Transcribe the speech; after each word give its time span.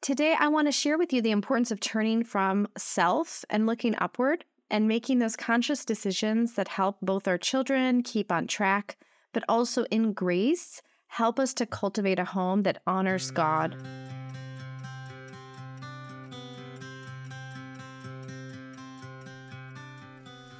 Today, 0.00 0.36
I 0.38 0.46
want 0.46 0.68
to 0.68 0.72
share 0.72 0.96
with 0.96 1.12
you 1.12 1.20
the 1.20 1.32
importance 1.32 1.72
of 1.72 1.80
turning 1.80 2.22
from 2.22 2.68
self 2.78 3.44
and 3.50 3.66
looking 3.66 3.96
upward 3.98 4.44
and 4.70 4.86
making 4.86 5.18
those 5.18 5.34
conscious 5.34 5.84
decisions 5.84 6.54
that 6.54 6.68
help 6.68 6.98
both 7.02 7.26
our 7.26 7.36
children 7.36 8.04
keep 8.04 8.30
on 8.30 8.46
track, 8.46 8.96
but 9.32 9.42
also 9.48 9.84
in 9.90 10.12
grace 10.12 10.82
help 11.08 11.40
us 11.40 11.52
to 11.54 11.66
cultivate 11.66 12.20
a 12.20 12.24
home 12.24 12.62
that 12.62 12.80
honors 12.86 13.32
God. 13.32 13.74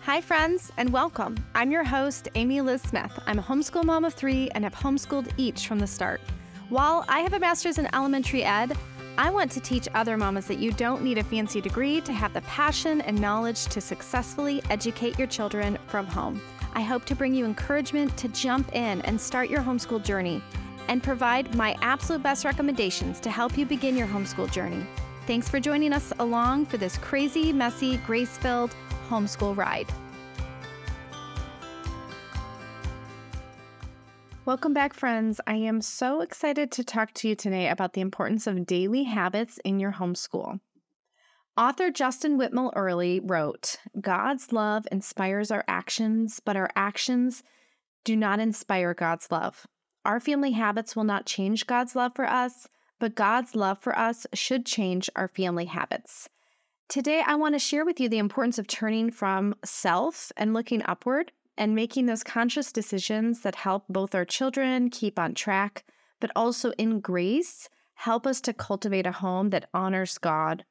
Hi, 0.02 0.20
friends, 0.20 0.72
and 0.78 0.92
welcome. 0.92 1.36
I'm 1.54 1.70
your 1.70 1.84
host, 1.84 2.28
Amy 2.34 2.60
Liz 2.60 2.82
Smith. 2.82 3.16
I'm 3.26 3.38
a 3.38 3.42
homeschool 3.42 3.84
mom 3.84 4.04
of 4.04 4.14
three 4.14 4.50
and 4.50 4.64
have 4.64 4.74
homeschooled 4.74 5.30
each 5.36 5.68
from 5.68 5.78
the 5.78 5.86
start. 5.86 6.20
While 6.70 7.04
I 7.08 7.20
have 7.20 7.34
a 7.34 7.38
master's 7.38 7.78
in 7.78 7.88
elementary 7.94 8.42
ed, 8.42 8.76
I 9.18 9.30
want 9.30 9.50
to 9.50 9.60
teach 9.60 9.88
other 9.94 10.16
mamas 10.16 10.46
that 10.46 10.60
you 10.60 10.70
don't 10.70 11.02
need 11.02 11.18
a 11.18 11.24
fancy 11.24 11.60
degree 11.60 12.00
to 12.02 12.12
have 12.12 12.32
the 12.32 12.40
passion 12.42 13.00
and 13.00 13.20
knowledge 13.20 13.64
to 13.64 13.80
successfully 13.80 14.62
educate 14.70 15.18
your 15.18 15.26
children 15.26 15.76
from 15.88 16.06
home. 16.06 16.40
I 16.74 16.82
hope 16.82 17.04
to 17.06 17.16
bring 17.16 17.34
you 17.34 17.44
encouragement 17.44 18.16
to 18.16 18.28
jump 18.28 18.72
in 18.76 19.02
and 19.02 19.20
start 19.20 19.50
your 19.50 19.60
homeschool 19.60 20.04
journey 20.04 20.40
and 20.86 21.02
provide 21.02 21.52
my 21.56 21.76
absolute 21.82 22.22
best 22.22 22.44
recommendations 22.44 23.18
to 23.18 23.30
help 23.30 23.58
you 23.58 23.66
begin 23.66 23.96
your 23.96 24.06
homeschool 24.06 24.52
journey. 24.52 24.86
Thanks 25.26 25.48
for 25.48 25.58
joining 25.58 25.92
us 25.92 26.12
along 26.20 26.66
for 26.66 26.76
this 26.76 26.96
crazy, 26.96 27.52
messy, 27.52 27.96
grace 28.06 28.38
filled 28.38 28.72
homeschool 29.08 29.56
ride. 29.56 29.88
Welcome 34.48 34.72
back, 34.72 34.94
friends. 34.94 35.42
I 35.46 35.56
am 35.56 35.82
so 35.82 36.22
excited 36.22 36.72
to 36.72 36.82
talk 36.82 37.12
to 37.16 37.28
you 37.28 37.34
today 37.34 37.68
about 37.68 37.92
the 37.92 38.00
importance 38.00 38.46
of 38.46 38.64
daily 38.64 39.02
habits 39.02 39.58
in 39.62 39.78
your 39.78 39.92
homeschool. 39.92 40.60
Author 41.58 41.90
Justin 41.90 42.38
Whitmel 42.38 42.72
Early 42.74 43.20
wrote 43.20 43.76
God's 44.00 44.50
love 44.50 44.88
inspires 44.90 45.50
our 45.50 45.64
actions, 45.68 46.40
but 46.42 46.56
our 46.56 46.70
actions 46.74 47.42
do 48.04 48.16
not 48.16 48.40
inspire 48.40 48.94
God's 48.94 49.30
love. 49.30 49.66
Our 50.06 50.18
family 50.18 50.52
habits 50.52 50.96
will 50.96 51.04
not 51.04 51.26
change 51.26 51.66
God's 51.66 51.94
love 51.94 52.12
for 52.16 52.24
us, 52.24 52.66
but 52.98 53.14
God's 53.14 53.54
love 53.54 53.78
for 53.78 53.98
us 53.98 54.26
should 54.32 54.64
change 54.64 55.10
our 55.14 55.28
family 55.28 55.66
habits. 55.66 56.26
Today, 56.88 57.22
I 57.26 57.34
want 57.34 57.54
to 57.54 57.58
share 57.58 57.84
with 57.84 58.00
you 58.00 58.08
the 58.08 58.16
importance 58.16 58.58
of 58.58 58.66
turning 58.66 59.10
from 59.10 59.56
self 59.62 60.32
and 60.38 60.54
looking 60.54 60.82
upward 60.86 61.32
and 61.58 61.74
making 61.74 62.06
those 62.06 62.24
conscious 62.24 62.72
decisions 62.72 63.42
that 63.42 63.56
help 63.56 63.84
both 63.88 64.14
our 64.14 64.24
children 64.24 64.88
keep 64.88 65.18
on 65.18 65.34
track, 65.34 65.84
but 66.20 66.30
also 66.34 66.70
in 66.78 67.00
grace 67.00 67.68
help 67.94 68.26
us 68.26 68.40
to 68.40 68.52
cultivate 68.52 69.06
a 69.06 69.12
home 69.12 69.50
that 69.50 69.68
honors 69.74 70.18
God 70.18 70.64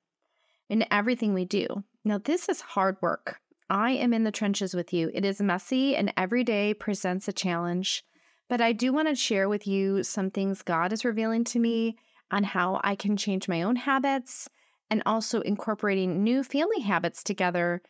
in 0.69 0.85
everything 0.89 1.33
we 1.33 1.43
do. 1.43 1.83
Now, 2.05 2.17
this 2.17 2.47
is 2.47 2.61
hard 2.61 2.95
work. 3.01 3.39
I 3.69 3.91
am 3.91 4.13
in 4.13 4.23
the 4.23 4.31
trenches 4.31 4.73
with 4.73 4.93
you. 4.93 5.11
It 5.13 5.25
is 5.25 5.41
messy 5.41 5.93
and 5.93 6.13
every 6.15 6.45
day 6.45 6.73
presents 6.73 7.27
a 7.27 7.33
challenge. 7.33 8.03
But 8.47 8.61
I 8.61 8.71
do 8.71 8.93
want 8.93 9.09
to 9.09 9.15
share 9.15 9.49
with 9.49 9.67
you 9.67 10.03
some 10.03 10.31
things 10.31 10.61
God 10.61 10.93
is 10.93 11.03
revealing 11.03 11.43
to 11.45 11.59
me 11.59 11.97
on 12.31 12.45
how 12.45 12.79
I 12.81 12.95
can 12.95 13.17
change 13.17 13.49
my 13.49 13.61
own 13.61 13.75
habits 13.75 14.49
and 14.89 15.03
also 15.05 15.41
incorporating 15.41 16.23
new 16.23 16.43
family 16.43 16.79
habits 16.79 17.23
together 17.23 17.81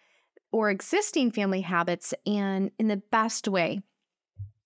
or 0.52 0.70
existing 0.70 1.32
family 1.32 1.62
habits 1.62 2.14
and 2.26 2.72
in 2.80 2.88
the 2.88 3.02
best 3.12 3.48
way. 3.48 3.82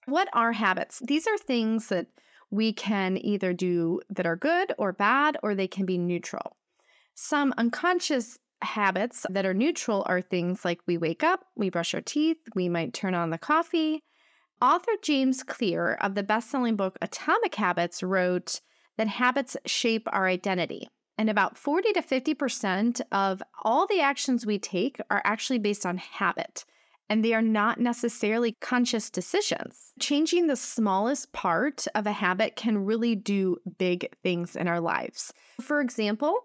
What 0.05 0.29
are 0.33 0.51
habits? 0.51 1.01
These 1.05 1.27
are 1.27 1.37
things 1.37 1.87
that 1.87 2.07
we 2.49 2.73
can 2.73 3.17
either 3.17 3.53
do 3.53 4.01
that 4.09 4.25
are 4.25 4.35
good 4.35 4.73
or 4.77 4.91
bad, 4.91 5.37
or 5.41 5.55
they 5.55 5.67
can 5.67 5.85
be 5.85 5.97
neutral. 5.97 6.57
Some 7.15 7.53
unconscious 7.57 8.37
habits 8.61 9.25
that 9.29 9.45
are 9.45 9.53
neutral 9.53 10.03
are 10.07 10.21
things 10.21 10.65
like 10.65 10.81
we 10.85 10.97
wake 10.97 11.23
up, 11.23 11.45
we 11.55 11.69
brush 11.69 11.93
our 11.93 12.01
teeth, 12.01 12.37
we 12.53 12.69
might 12.69 12.93
turn 12.93 13.15
on 13.15 13.29
the 13.29 13.37
coffee. 13.37 14.03
Author 14.61 14.91
James 15.01 15.43
Clear 15.43 15.93
of 15.95 16.13
the 16.13 16.23
best 16.23 16.51
selling 16.51 16.75
book 16.75 16.97
Atomic 17.01 17.55
Habits 17.55 18.03
wrote 18.03 18.61
that 18.97 19.07
habits 19.07 19.57
shape 19.65 20.07
our 20.11 20.27
identity. 20.27 20.89
And 21.21 21.29
about 21.29 21.55
40 21.55 21.93
to 21.93 22.01
50% 22.01 22.99
of 23.11 23.43
all 23.61 23.85
the 23.85 24.01
actions 24.01 24.43
we 24.43 24.57
take 24.57 24.97
are 25.11 25.21
actually 25.23 25.59
based 25.59 25.85
on 25.85 25.97
habit, 25.97 26.65
and 27.09 27.23
they 27.23 27.35
are 27.35 27.43
not 27.43 27.79
necessarily 27.79 28.53
conscious 28.53 29.11
decisions. 29.11 29.93
Changing 29.99 30.47
the 30.47 30.55
smallest 30.55 31.31
part 31.31 31.85
of 31.93 32.07
a 32.07 32.11
habit 32.11 32.55
can 32.55 32.85
really 32.85 33.13
do 33.13 33.57
big 33.77 34.11
things 34.23 34.55
in 34.55 34.67
our 34.67 34.79
lives. 34.79 35.31
For 35.61 35.79
example, 35.79 36.39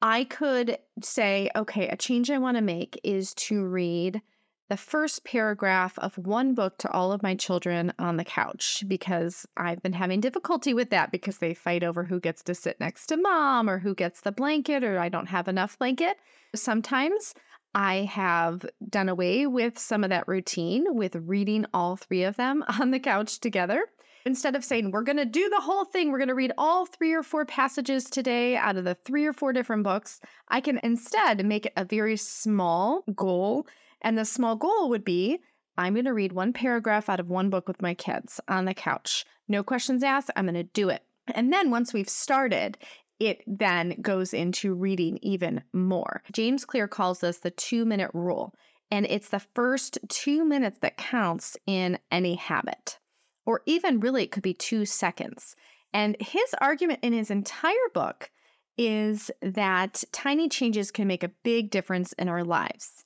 I 0.00 0.24
could 0.24 0.78
say, 1.02 1.50
okay, 1.54 1.88
a 1.88 1.96
change 1.96 2.30
I 2.30 2.38
want 2.38 2.56
to 2.56 2.62
make 2.62 2.98
is 3.04 3.34
to 3.34 3.62
read 3.62 4.22
the 4.68 4.76
first 4.76 5.24
paragraph 5.24 5.98
of 5.98 6.16
one 6.16 6.54
book 6.54 6.78
to 6.78 6.90
all 6.90 7.12
of 7.12 7.22
my 7.22 7.34
children 7.34 7.92
on 7.98 8.16
the 8.16 8.24
couch 8.24 8.82
because 8.88 9.46
I've 9.56 9.82
been 9.82 9.92
having 9.92 10.20
difficulty 10.20 10.72
with 10.72 10.90
that 10.90 11.10
because 11.10 11.38
they 11.38 11.52
fight 11.52 11.84
over 11.84 12.04
who 12.04 12.18
gets 12.18 12.42
to 12.44 12.54
sit 12.54 12.80
next 12.80 13.06
to 13.08 13.16
mom 13.16 13.68
or 13.68 13.78
who 13.78 13.94
gets 13.94 14.22
the 14.22 14.32
blanket 14.32 14.82
or 14.82 14.98
I 14.98 15.10
don't 15.10 15.28
have 15.28 15.48
enough 15.48 15.78
blanket. 15.78 16.16
Sometimes 16.54 17.34
I 17.74 18.08
have 18.10 18.64
done 18.88 19.08
away 19.08 19.46
with 19.46 19.78
some 19.78 20.02
of 20.02 20.10
that 20.10 20.28
routine 20.28 20.84
with 20.88 21.16
reading 21.16 21.66
all 21.74 21.96
three 21.96 22.22
of 22.22 22.36
them 22.36 22.64
on 22.80 22.90
the 22.90 23.00
couch 23.00 23.40
together. 23.40 23.86
Instead 24.26 24.56
of 24.56 24.64
saying, 24.64 24.90
we're 24.90 25.02
going 25.02 25.18
to 25.18 25.26
do 25.26 25.50
the 25.50 25.60
whole 25.60 25.84
thing, 25.84 26.10
we're 26.10 26.16
going 26.16 26.28
to 26.28 26.34
read 26.34 26.52
all 26.56 26.86
three 26.86 27.12
or 27.12 27.22
four 27.22 27.44
passages 27.44 28.04
today 28.04 28.56
out 28.56 28.76
of 28.78 28.84
the 28.84 28.94
three 28.94 29.26
or 29.26 29.34
four 29.34 29.52
different 29.52 29.82
books, 29.82 30.18
I 30.48 30.62
can 30.62 30.80
instead 30.82 31.44
make 31.44 31.66
it 31.66 31.74
a 31.76 31.84
very 31.84 32.16
small 32.16 33.04
goal 33.14 33.66
and 34.04 34.16
the 34.16 34.24
small 34.24 34.54
goal 34.54 34.88
would 34.90 35.04
be 35.04 35.40
I'm 35.76 35.94
going 35.94 36.04
to 36.04 36.12
read 36.12 36.32
one 36.32 36.52
paragraph 36.52 37.08
out 37.08 37.18
of 37.18 37.30
one 37.30 37.50
book 37.50 37.66
with 37.66 37.82
my 37.82 37.94
kids 37.94 38.40
on 38.46 38.64
the 38.64 38.74
couch. 38.74 39.24
No 39.48 39.64
questions 39.64 40.04
asked. 40.04 40.30
I'm 40.36 40.44
going 40.44 40.54
to 40.54 40.62
do 40.62 40.88
it. 40.88 41.02
And 41.34 41.52
then 41.52 41.70
once 41.70 41.92
we've 41.92 42.08
started, 42.08 42.78
it 43.18 43.42
then 43.46 43.96
goes 44.00 44.32
into 44.32 44.74
reading 44.74 45.18
even 45.22 45.64
more. 45.72 46.22
James 46.32 46.64
Clear 46.64 46.86
calls 46.86 47.20
this 47.20 47.38
the 47.38 47.50
two 47.50 47.84
minute 47.84 48.10
rule, 48.14 48.54
and 48.90 49.06
it's 49.06 49.30
the 49.30 49.42
first 49.54 49.98
two 50.08 50.44
minutes 50.44 50.78
that 50.80 50.96
counts 50.96 51.56
in 51.66 51.98
any 52.12 52.34
habit, 52.34 52.98
or 53.46 53.62
even 53.66 54.00
really, 54.00 54.24
it 54.24 54.30
could 54.30 54.42
be 54.42 54.54
two 54.54 54.84
seconds. 54.84 55.56
And 55.92 56.16
his 56.20 56.54
argument 56.60 57.00
in 57.02 57.12
his 57.12 57.30
entire 57.30 57.74
book 57.94 58.30
is 58.76 59.30
that 59.40 60.04
tiny 60.12 60.48
changes 60.48 60.90
can 60.90 61.06
make 61.06 61.22
a 61.22 61.32
big 61.42 61.70
difference 61.70 62.12
in 62.14 62.28
our 62.28 62.44
lives 62.44 63.04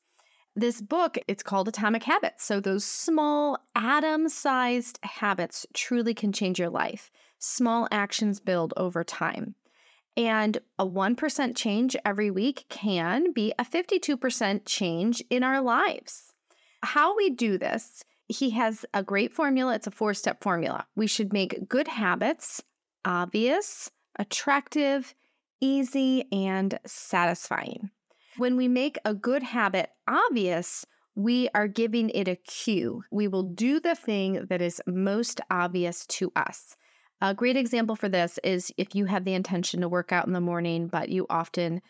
this 0.61 0.81
book, 0.81 1.19
it's 1.27 1.43
called 1.43 1.69
Atomic 1.69 2.05
Habits. 2.05 2.45
So 2.45 2.61
those 2.61 2.85
small 2.85 3.59
atom 3.75 4.29
sized 4.29 4.99
habits 5.03 5.67
truly 5.75 6.15
can 6.15 6.33
change 6.33 6.59
your 6.59 6.71
life. 6.71 7.11
Small 7.39 7.89
actions 7.91 8.41
build 8.41 8.75
over 8.77 9.05
time. 9.05 9.55
And 10.17 10.59
a 10.79 10.87
1% 10.87 11.57
change 11.57 11.97
every 12.05 12.31
week 12.31 12.65
can 12.69 13.33
be 13.33 13.53
a 13.59 13.65
52% 13.65 14.63
change 14.65 15.23
in 15.31 15.45
our 15.45 15.61
lives. 15.61 16.33
How 16.83 17.17
we 17.17 17.31
do 17.31 17.57
this, 17.57 18.05
he 18.27 18.51
has 18.51 18.85
a 18.93 19.03
great 19.03 19.33
formula. 19.33 19.75
It's 19.77 19.87
a 19.87 19.93
four 19.93 20.15
step 20.15 20.43
formula. 20.43 20.87
We 20.97 21.07
should 21.07 21.33
make 21.33 21.69
good 21.69 21.89
habits 21.89 22.63
obvious, 23.05 23.91
attractive, 24.19 25.15
easy, 25.61 26.25
and 26.31 26.79
satisfying. 26.85 27.91
When 28.38 28.56
we 28.56 28.69
make 28.69 28.99
a 29.04 29.15
good 29.15 29.43
habit 29.43 29.91
obvious, 30.06 30.87
we 31.16 31.49
are 31.56 31.66
giving 31.66 32.09
it 32.10 32.28
a 32.28 32.37
cue. 32.37 33.03
We 33.10 33.26
will 33.26 33.43
do 33.43 33.81
the 33.81 33.97
thing 33.97 34.47
that 34.49 34.62
is 34.62 34.81
most 34.87 35.41
obvious 35.50 36.06
to 36.06 36.31
us. 36.37 36.77
A 37.21 37.34
great 37.34 37.56
example 37.56 37.97
for 37.97 38.09
this 38.09 38.38
is 38.44 38.72
if 38.77 38.94
you 38.94 39.06
have 39.06 39.25
the 39.25 39.34
intention 39.34 39.81
to 39.81 39.88
work 39.88 40.12
out 40.12 40.28
in 40.28 40.34
the 40.34 40.41
morning, 40.41 40.87
but 40.87 41.09
you 41.09 41.27
often 41.28 41.83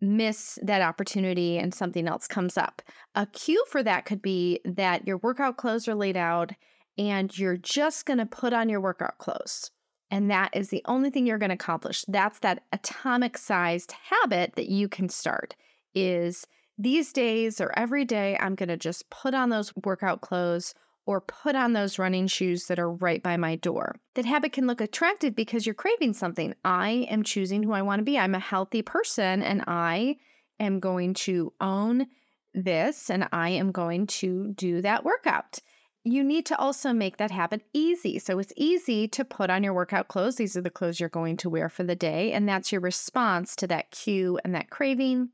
miss 0.00 0.60
that 0.62 0.80
opportunity 0.80 1.58
and 1.58 1.74
something 1.74 2.06
else 2.06 2.28
comes 2.28 2.56
up. 2.56 2.82
A 3.16 3.26
cue 3.26 3.64
for 3.68 3.82
that 3.82 4.04
could 4.04 4.22
be 4.22 4.60
that 4.64 5.08
your 5.08 5.18
workout 5.18 5.56
clothes 5.56 5.88
are 5.88 5.96
laid 5.96 6.16
out 6.16 6.52
and 6.98 7.36
you're 7.36 7.56
just 7.56 8.06
going 8.06 8.20
to 8.20 8.26
put 8.26 8.52
on 8.52 8.68
your 8.68 8.80
workout 8.80 9.18
clothes. 9.18 9.72
And 10.08 10.30
that 10.30 10.50
is 10.54 10.68
the 10.68 10.82
only 10.84 11.10
thing 11.10 11.26
you're 11.26 11.38
going 11.38 11.50
to 11.50 11.54
accomplish. 11.54 12.04
That's 12.06 12.38
that 12.40 12.62
atomic 12.72 13.36
sized 13.36 13.92
habit 14.08 14.52
that 14.54 14.68
you 14.68 14.88
can 14.88 15.08
start 15.08 15.56
is 15.94 16.46
these 16.78 17.12
days 17.12 17.60
or 17.60 17.76
every 17.78 18.04
day, 18.04 18.36
I'm 18.40 18.54
going 18.54 18.68
to 18.70 18.76
just 18.76 19.10
put 19.10 19.34
on 19.34 19.50
those 19.50 19.72
workout 19.84 20.20
clothes 20.22 20.74
or 21.06 21.20
put 21.20 21.56
on 21.56 21.72
those 21.72 21.98
running 21.98 22.26
shoes 22.26 22.66
that 22.66 22.78
are 22.78 22.90
right 22.90 23.22
by 23.22 23.36
my 23.36 23.56
door. 23.56 23.96
That 24.14 24.24
habit 24.24 24.52
can 24.52 24.66
look 24.66 24.80
attractive 24.80 25.34
because 25.34 25.66
you're 25.66 25.74
craving 25.74 26.14
something. 26.14 26.54
I 26.64 27.06
am 27.10 27.22
choosing 27.22 27.62
who 27.62 27.72
I 27.72 27.82
want 27.82 27.98
to 27.98 28.04
be. 28.04 28.18
I'm 28.18 28.34
a 28.34 28.38
healthy 28.38 28.82
person 28.82 29.42
and 29.42 29.64
I 29.66 30.16
am 30.58 30.78
going 30.78 31.14
to 31.14 31.52
own 31.60 32.06
this 32.54 33.10
and 33.10 33.28
I 33.32 33.50
am 33.50 33.72
going 33.72 34.06
to 34.06 34.52
do 34.54 34.82
that 34.82 35.04
workout. 35.04 35.58
you 36.02 36.24
need 36.24 36.46
to 36.46 36.58
also 36.58 36.92
make 36.92 37.18
that 37.18 37.30
habit 37.30 37.62
easy. 37.74 38.18
So 38.18 38.38
it's 38.38 38.52
easy 38.56 39.06
to 39.08 39.24
put 39.24 39.50
on 39.50 39.62
your 39.62 39.74
workout 39.74 40.08
clothes. 40.08 40.36
These 40.36 40.56
are 40.56 40.62
the 40.62 40.70
clothes 40.70 40.98
you're 40.98 41.10
going 41.10 41.36
to 41.38 41.50
wear 41.50 41.68
for 41.68 41.82
the 41.82 41.94
day. 41.94 42.32
And 42.32 42.48
that's 42.48 42.72
your 42.72 42.80
response 42.80 43.54
to 43.56 43.66
that 43.66 43.90
cue 43.90 44.38
and 44.44 44.54
that 44.54 44.70
craving. 44.70 45.28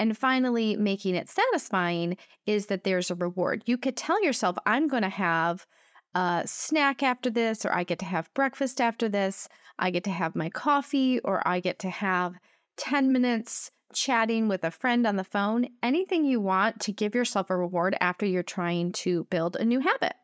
And 0.00 0.16
finally, 0.16 0.76
making 0.76 1.14
it 1.14 1.28
satisfying 1.28 2.16
is 2.46 2.66
that 2.66 2.84
there's 2.84 3.10
a 3.10 3.14
reward. 3.14 3.64
You 3.66 3.76
could 3.76 3.98
tell 3.98 4.24
yourself, 4.24 4.56
I'm 4.64 4.88
going 4.88 5.02
to 5.02 5.10
have 5.10 5.66
a 6.14 6.42
snack 6.46 7.02
after 7.02 7.28
this, 7.28 7.66
or 7.66 7.72
I 7.72 7.84
get 7.84 7.98
to 7.98 8.06
have 8.06 8.32
breakfast 8.32 8.80
after 8.80 9.10
this, 9.10 9.46
I 9.78 9.90
get 9.90 10.04
to 10.04 10.10
have 10.10 10.34
my 10.34 10.48
coffee, 10.48 11.20
or 11.20 11.46
I 11.46 11.60
get 11.60 11.78
to 11.80 11.90
have 11.90 12.36
10 12.78 13.12
minutes 13.12 13.72
chatting 13.92 14.48
with 14.48 14.64
a 14.64 14.70
friend 14.70 15.06
on 15.06 15.16
the 15.16 15.22
phone, 15.22 15.68
anything 15.82 16.24
you 16.24 16.40
want 16.40 16.80
to 16.80 16.92
give 16.92 17.14
yourself 17.14 17.50
a 17.50 17.56
reward 17.56 17.94
after 18.00 18.24
you're 18.24 18.42
trying 18.42 18.92
to 18.92 19.24
build 19.24 19.54
a 19.56 19.66
new 19.66 19.80
habit. 19.80 20.14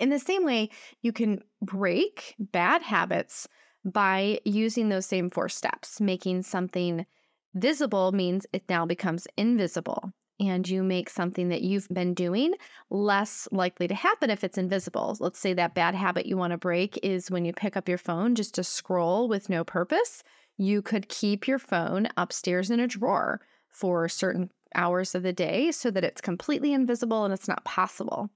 In 0.00 0.10
the 0.10 0.18
same 0.18 0.44
way, 0.44 0.68
you 1.00 1.12
can 1.12 1.44
break 1.62 2.34
bad 2.40 2.82
habits 2.82 3.46
by 3.84 4.40
using 4.44 4.88
those 4.88 5.06
same 5.06 5.30
four 5.30 5.48
steps. 5.48 6.00
Making 6.00 6.42
something 6.42 7.06
visible 7.54 8.12
means 8.12 8.46
it 8.52 8.64
now 8.68 8.86
becomes 8.86 9.26
invisible. 9.36 10.12
And 10.38 10.66
you 10.66 10.82
make 10.82 11.10
something 11.10 11.50
that 11.50 11.60
you've 11.60 11.88
been 11.88 12.14
doing 12.14 12.54
less 12.88 13.46
likely 13.52 13.86
to 13.88 13.94
happen 13.94 14.30
if 14.30 14.42
it's 14.42 14.56
invisible. 14.56 15.16
Let's 15.20 15.38
say 15.38 15.52
that 15.52 15.74
bad 15.74 15.94
habit 15.94 16.24
you 16.24 16.38
want 16.38 16.52
to 16.52 16.58
break 16.58 16.98
is 17.02 17.30
when 17.30 17.44
you 17.44 17.52
pick 17.52 17.76
up 17.76 17.90
your 17.90 17.98
phone 17.98 18.34
just 18.34 18.54
to 18.54 18.64
scroll 18.64 19.28
with 19.28 19.50
no 19.50 19.64
purpose 19.64 20.22
you 20.60 20.82
could 20.82 21.08
keep 21.08 21.48
your 21.48 21.58
phone 21.58 22.06
upstairs 22.18 22.70
in 22.70 22.80
a 22.80 22.86
drawer 22.86 23.40
for 23.70 24.10
certain 24.10 24.50
hours 24.74 25.14
of 25.14 25.22
the 25.22 25.32
day 25.32 25.72
so 25.72 25.90
that 25.90 26.04
it's 26.04 26.20
completely 26.20 26.74
invisible 26.74 27.24
and 27.24 27.32
it's 27.32 27.48
not 27.48 27.64
possible. 27.64 28.28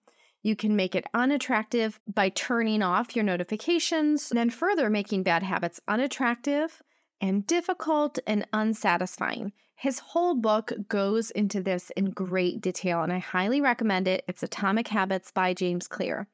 You 0.42 0.56
can 0.56 0.74
make 0.74 0.94
it 0.94 1.04
unattractive 1.12 2.00
by 2.12 2.30
turning 2.30 2.82
off 2.82 3.14
your 3.14 3.26
notifications, 3.26 4.30
and 4.30 4.38
then 4.38 4.48
further 4.48 4.88
making 4.88 5.22
bad 5.22 5.42
habits 5.42 5.80
unattractive 5.86 6.82
and 7.20 7.46
difficult 7.46 8.18
and 8.26 8.46
unsatisfying. 8.52 9.52
His 9.76 9.98
whole 9.98 10.34
book 10.34 10.72
goes 10.88 11.30
into 11.30 11.62
this 11.62 11.90
in 11.96 12.10
great 12.10 12.60
detail, 12.60 13.02
and 13.02 13.12
I 13.12 13.18
highly 13.18 13.60
recommend 13.60 14.06
it. 14.08 14.24
It's 14.28 14.42
Atomic 14.42 14.88
Habits 14.88 15.30
by 15.30 15.52
James 15.52 15.88
Clear. 15.88 16.28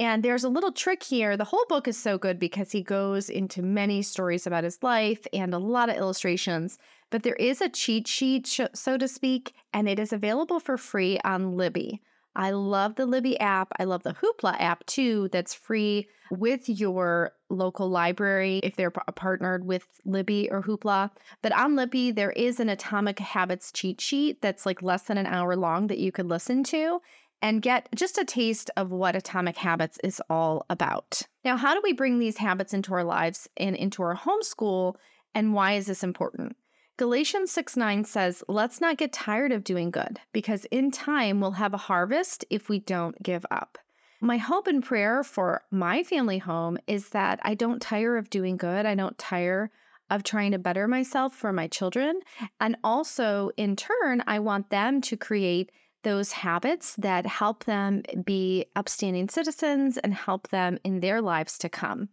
And 0.00 0.22
there's 0.22 0.44
a 0.44 0.48
little 0.48 0.70
trick 0.70 1.02
here. 1.02 1.36
The 1.36 1.44
whole 1.44 1.64
book 1.68 1.88
is 1.88 1.96
so 1.96 2.18
good 2.18 2.38
because 2.38 2.70
he 2.70 2.82
goes 2.82 3.28
into 3.28 3.62
many 3.62 4.00
stories 4.00 4.46
about 4.46 4.64
his 4.64 4.82
life 4.82 5.26
and 5.32 5.52
a 5.52 5.58
lot 5.58 5.90
of 5.90 5.96
illustrations. 5.96 6.78
But 7.10 7.24
there 7.24 7.34
is 7.34 7.60
a 7.60 7.68
cheat 7.68 8.06
sheet, 8.06 8.46
so 8.46 8.96
to 8.96 9.08
speak, 9.08 9.54
and 9.72 9.88
it 9.88 9.98
is 9.98 10.12
available 10.12 10.60
for 10.60 10.76
free 10.76 11.18
on 11.24 11.56
Libby. 11.56 12.00
I 12.38 12.52
love 12.52 12.94
the 12.94 13.04
Libby 13.04 13.38
app. 13.40 13.72
I 13.80 13.84
love 13.84 14.04
the 14.04 14.14
Hoopla 14.14 14.54
app 14.60 14.86
too, 14.86 15.28
that's 15.32 15.54
free 15.54 16.08
with 16.30 16.68
your 16.68 17.32
local 17.50 17.88
library 17.88 18.60
if 18.62 18.76
they're 18.76 18.92
uh, 18.96 19.12
partnered 19.12 19.64
with 19.66 19.84
Libby 20.04 20.48
or 20.50 20.62
Hoopla. 20.62 21.10
But 21.42 21.52
on 21.52 21.74
Libby, 21.74 22.12
there 22.12 22.30
is 22.30 22.60
an 22.60 22.68
Atomic 22.68 23.18
Habits 23.18 23.72
cheat 23.72 24.00
sheet 24.00 24.40
that's 24.40 24.64
like 24.64 24.82
less 24.82 25.02
than 25.02 25.18
an 25.18 25.26
hour 25.26 25.56
long 25.56 25.88
that 25.88 25.98
you 25.98 26.12
could 26.12 26.26
listen 26.26 26.62
to 26.64 27.00
and 27.42 27.60
get 27.60 27.88
just 27.94 28.18
a 28.18 28.24
taste 28.24 28.70
of 28.76 28.92
what 28.92 29.16
Atomic 29.16 29.56
Habits 29.56 29.98
is 30.04 30.22
all 30.30 30.64
about. 30.70 31.22
Now, 31.44 31.56
how 31.56 31.74
do 31.74 31.80
we 31.82 31.92
bring 31.92 32.20
these 32.20 32.38
habits 32.38 32.72
into 32.72 32.94
our 32.94 33.04
lives 33.04 33.48
and 33.56 33.74
into 33.74 34.02
our 34.02 34.16
homeschool, 34.16 34.94
and 35.34 35.54
why 35.54 35.72
is 35.72 35.86
this 35.86 36.04
important? 36.04 36.56
Galatians 36.98 37.52
6 37.52 37.76
9 37.76 38.04
says, 38.04 38.42
Let's 38.48 38.80
not 38.80 38.96
get 38.96 39.12
tired 39.12 39.52
of 39.52 39.62
doing 39.62 39.92
good, 39.92 40.18
because 40.32 40.64
in 40.64 40.90
time 40.90 41.40
we'll 41.40 41.52
have 41.52 41.72
a 41.72 41.76
harvest 41.76 42.44
if 42.50 42.68
we 42.68 42.80
don't 42.80 43.22
give 43.22 43.46
up. 43.52 43.78
My 44.20 44.36
hope 44.36 44.66
and 44.66 44.82
prayer 44.82 45.22
for 45.22 45.62
my 45.70 46.02
family 46.02 46.38
home 46.38 46.76
is 46.88 47.10
that 47.10 47.38
I 47.44 47.54
don't 47.54 47.80
tire 47.80 48.16
of 48.16 48.30
doing 48.30 48.56
good. 48.56 48.84
I 48.84 48.96
don't 48.96 49.16
tire 49.16 49.70
of 50.10 50.24
trying 50.24 50.50
to 50.50 50.58
better 50.58 50.88
myself 50.88 51.36
for 51.36 51.52
my 51.52 51.68
children. 51.68 52.18
And 52.58 52.76
also, 52.82 53.52
in 53.56 53.76
turn, 53.76 54.24
I 54.26 54.40
want 54.40 54.70
them 54.70 55.00
to 55.02 55.16
create 55.16 55.70
those 56.02 56.32
habits 56.32 56.96
that 56.96 57.26
help 57.26 57.62
them 57.62 58.02
be 58.24 58.66
upstanding 58.74 59.28
citizens 59.28 59.98
and 59.98 60.14
help 60.14 60.48
them 60.48 60.78
in 60.82 60.98
their 60.98 61.22
lives 61.22 61.58
to 61.58 61.68
come. 61.68 62.08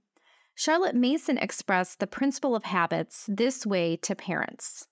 Charlotte 0.56 0.96
Mason 0.96 1.38
expressed 1.38 2.00
the 2.00 2.08
principle 2.08 2.56
of 2.56 2.64
habits 2.64 3.26
this 3.28 3.66
way 3.66 3.98
to 3.98 4.16
parents. 4.16 4.88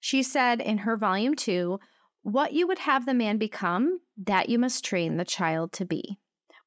She 0.00 0.22
said 0.22 0.60
in 0.60 0.78
her 0.78 0.96
volume 0.96 1.36
two, 1.36 1.78
What 2.22 2.52
you 2.52 2.66
would 2.66 2.80
have 2.80 3.06
the 3.06 3.14
man 3.14 3.38
become, 3.38 4.00
that 4.16 4.48
you 4.48 4.58
must 4.58 4.84
train 4.84 5.16
the 5.16 5.24
child 5.24 5.72
to 5.74 5.84
be. 5.84 6.18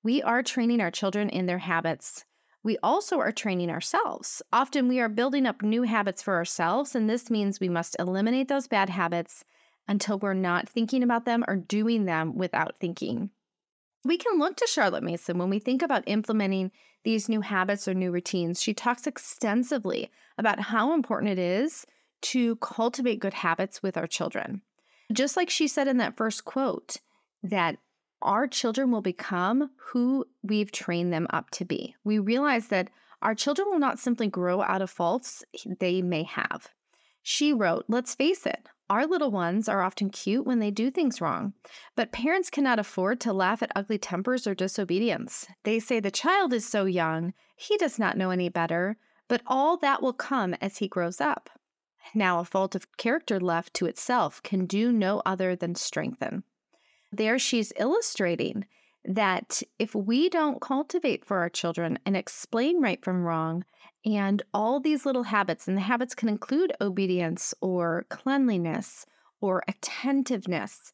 We 0.01 0.23
are 0.23 0.41
training 0.41 0.79
our 0.79 0.91
children 0.91 1.29
in 1.29 1.45
their 1.45 1.57
habits. 1.57 2.23
We 2.63 2.77
also 2.81 3.19
are 3.19 3.31
training 3.31 3.69
ourselves. 3.69 4.41
Often 4.53 4.88
we 4.88 4.99
are 5.01 5.09
building 5.09 5.45
up 5.45 5.61
new 5.61 5.83
habits 5.83 6.23
for 6.23 6.35
ourselves, 6.35 6.95
and 6.95 7.09
this 7.09 7.29
means 7.29 7.59
we 7.59 7.69
must 7.69 7.95
eliminate 7.99 8.47
those 8.47 8.67
bad 8.67 8.89
habits 8.89 9.44
until 9.88 10.19
we're 10.19 10.33
not 10.33 10.69
thinking 10.69 11.03
about 11.03 11.25
them 11.25 11.44
or 11.47 11.57
doing 11.57 12.05
them 12.05 12.38
without 12.38 12.79
thinking. 12.79 13.29
We 14.07 14.18
can 14.18 14.39
look 14.39 14.56
to 14.56 14.68
Charlotte 14.68 15.04
Mason 15.04 15.38
when 15.38 15.50
we 15.50 15.59
think 15.59 15.81
about 15.81 16.06
implementing 16.07 16.71
these 17.04 17.27
new 17.27 17.42
habits 17.42 17.89
or 17.89 17.94
new 17.94 18.09
routines. 18.09 18.62
She 18.62 18.74
talks 18.74 19.06
extensively 19.06 20.09
about 20.38 20.62
how 20.62 20.94
important 20.94 21.33
it 21.33 21.39
is 21.39 21.86
to 22.21 22.56
cultivate 22.56 23.19
good 23.19 23.33
habits 23.33 23.83
with 23.83 23.98
our 23.98 24.07
children. 24.07 24.62
Just 25.12 25.36
like 25.36 25.50
she 25.50 25.68
said 25.68 25.89
in 25.89 25.98
that 25.98 26.15
first 26.15 26.45
quote, 26.45 26.95
that 27.44 27.80
our 28.21 28.48
children 28.48 28.92
will 28.92 29.01
become 29.01 29.71
who 29.75 30.24
we've 30.42 30.71
trained 30.71 31.12
them 31.12 31.27
up 31.31 31.50
to 31.50 31.65
be. 31.65 31.94
We 32.06 32.18
realize 32.18 32.69
that 32.69 32.89
our 33.21 33.36
children 33.36 33.68
will 33.69 33.80
not 33.80 34.00
simply 34.00 34.27
grow 34.27 34.62
out 34.62 34.81
of 34.81 34.89
faults 34.89 35.44
they 35.81 36.01
may 36.01 36.24
have. 36.24 36.69
She 37.29 37.51
wrote, 37.51 37.83
Let's 37.89 38.15
face 38.15 38.45
it, 38.45 38.69
our 38.89 39.06
little 39.06 39.31
ones 39.31 39.68
are 39.68 39.81
often 39.81 40.09
cute 40.12 40.45
when 40.45 40.59
they 40.59 40.71
do 40.71 40.89
things 40.89 41.19
wrong, 41.19 41.56
but 41.94 42.13
parents 42.13 42.50
cannot 42.50 42.79
afford 42.79 43.19
to 43.19 43.33
laugh 43.33 43.62
at 43.62 43.74
ugly 43.75 43.97
tempers 43.97 44.47
or 44.47 44.56
disobedience. 44.56 45.45
They 45.63 45.81
say 45.81 46.00
the 46.00 46.09
child 46.09 46.53
is 46.53 46.65
so 46.65 46.85
young, 46.85 47.33
he 47.57 47.75
does 47.75 48.00
not 48.00 48.15
know 48.15 48.29
any 48.29 48.47
better, 48.47 48.95
but 49.27 49.41
all 49.45 49.75
that 49.75 50.01
will 50.01 50.13
come 50.13 50.53
as 50.62 50.77
he 50.77 50.88
grows 50.88 51.19
up. 51.19 51.50
Now, 52.15 52.39
a 52.39 52.45
fault 52.45 52.75
of 52.75 52.95
character 52.95 53.41
left 53.41 53.73
to 53.73 53.88
itself 53.88 54.41
can 54.41 54.65
do 54.65 54.94
no 54.94 55.21
other 55.25 55.53
than 55.53 55.75
strengthen. 55.75 56.45
There 57.12 57.38
she's 57.38 57.73
illustrating 57.77 58.68
that 59.07 59.63
if 59.80 59.95
we 59.95 60.30
don't 60.30 60.62
cultivate 60.62 61.25
for 61.25 61.38
our 61.38 61.50
children 61.50 61.98
and 62.06 62.15
explain 62.15 62.81
right 62.81 63.04
from 63.04 63.24
wrong, 63.24 63.63
and 64.06 64.42
all 64.54 64.80
these 64.80 65.06
little 65.06 65.24
habits, 65.24 65.68
and 65.68 65.75
the 65.75 65.81
habits 65.81 66.13
can 66.13 66.30
include 66.30 66.74
obedience 66.81 67.54
or 67.62 68.06
cleanliness 68.09 69.06
or 69.42 69.64
attentiveness. 69.68 70.92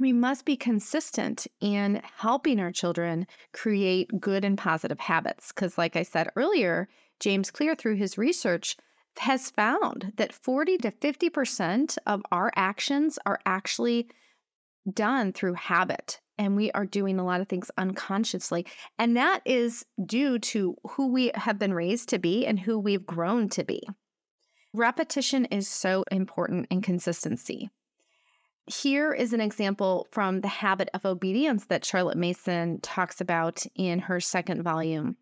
We 0.00 0.12
must 0.12 0.44
be 0.44 0.56
consistent 0.56 1.46
in 1.60 2.02
helping 2.16 2.60
our 2.60 2.72
children 2.72 3.26
create 3.52 4.20
good 4.20 4.44
and 4.44 4.58
positive 4.58 5.00
habits. 5.00 5.52
Because, 5.52 5.78
like 5.78 5.96
I 5.96 6.02
said 6.02 6.28
earlier, 6.36 6.88
James 7.20 7.50
Clear, 7.50 7.74
through 7.74 7.96
his 7.96 8.18
research, 8.18 8.76
has 9.18 9.50
found 9.50 10.12
that 10.16 10.32
40 10.32 10.78
to 10.78 10.90
50% 10.90 11.96
of 12.06 12.22
our 12.32 12.52
actions 12.56 13.18
are 13.24 13.38
actually 13.46 14.08
done 14.92 15.32
through 15.32 15.54
habit 15.54 16.20
and 16.38 16.56
we 16.56 16.70
are 16.72 16.86
doing 16.86 17.18
a 17.18 17.24
lot 17.24 17.40
of 17.40 17.48
things 17.48 17.70
unconsciously. 17.78 18.66
And 18.98 19.16
that 19.16 19.40
is 19.44 19.84
due 20.04 20.38
to 20.40 20.76
who 20.90 21.12
we 21.12 21.30
have 21.34 21.58
been 21.58 21.74
raised 21.74 22.08
to 22.10 22.18
be 22.18 22.46
and 22.46 22.58
who 22.58 22.78
we've 22.78 23.06
grown 23.06 23.48
to 23.50 23.64
be. 23.64 23.82
Repetition 24.72 25.44
is 25.46 25.68
so 25.68 26.04
important 26.10 26.66
in 26.70 26.82
consistency. 26.82 27.70
Here 28.66 29.12
is 29.12 29.32
an 29.32 29.40
example 29.40 30.08
from 30.10 30.40
the 30.40 30.48
habit 30.48 30.88
of 30.94 31.04
obedience 31.04 31.66
that 31.66 31.84
Charlotte 31.84 32.16
Mason 32.16 32.80
talks 32.80 33.20
about 33.20 33.64
in 33.74 34.00
her 34.00 34.20
second 34.20 34.62
volume. 34.62 35.16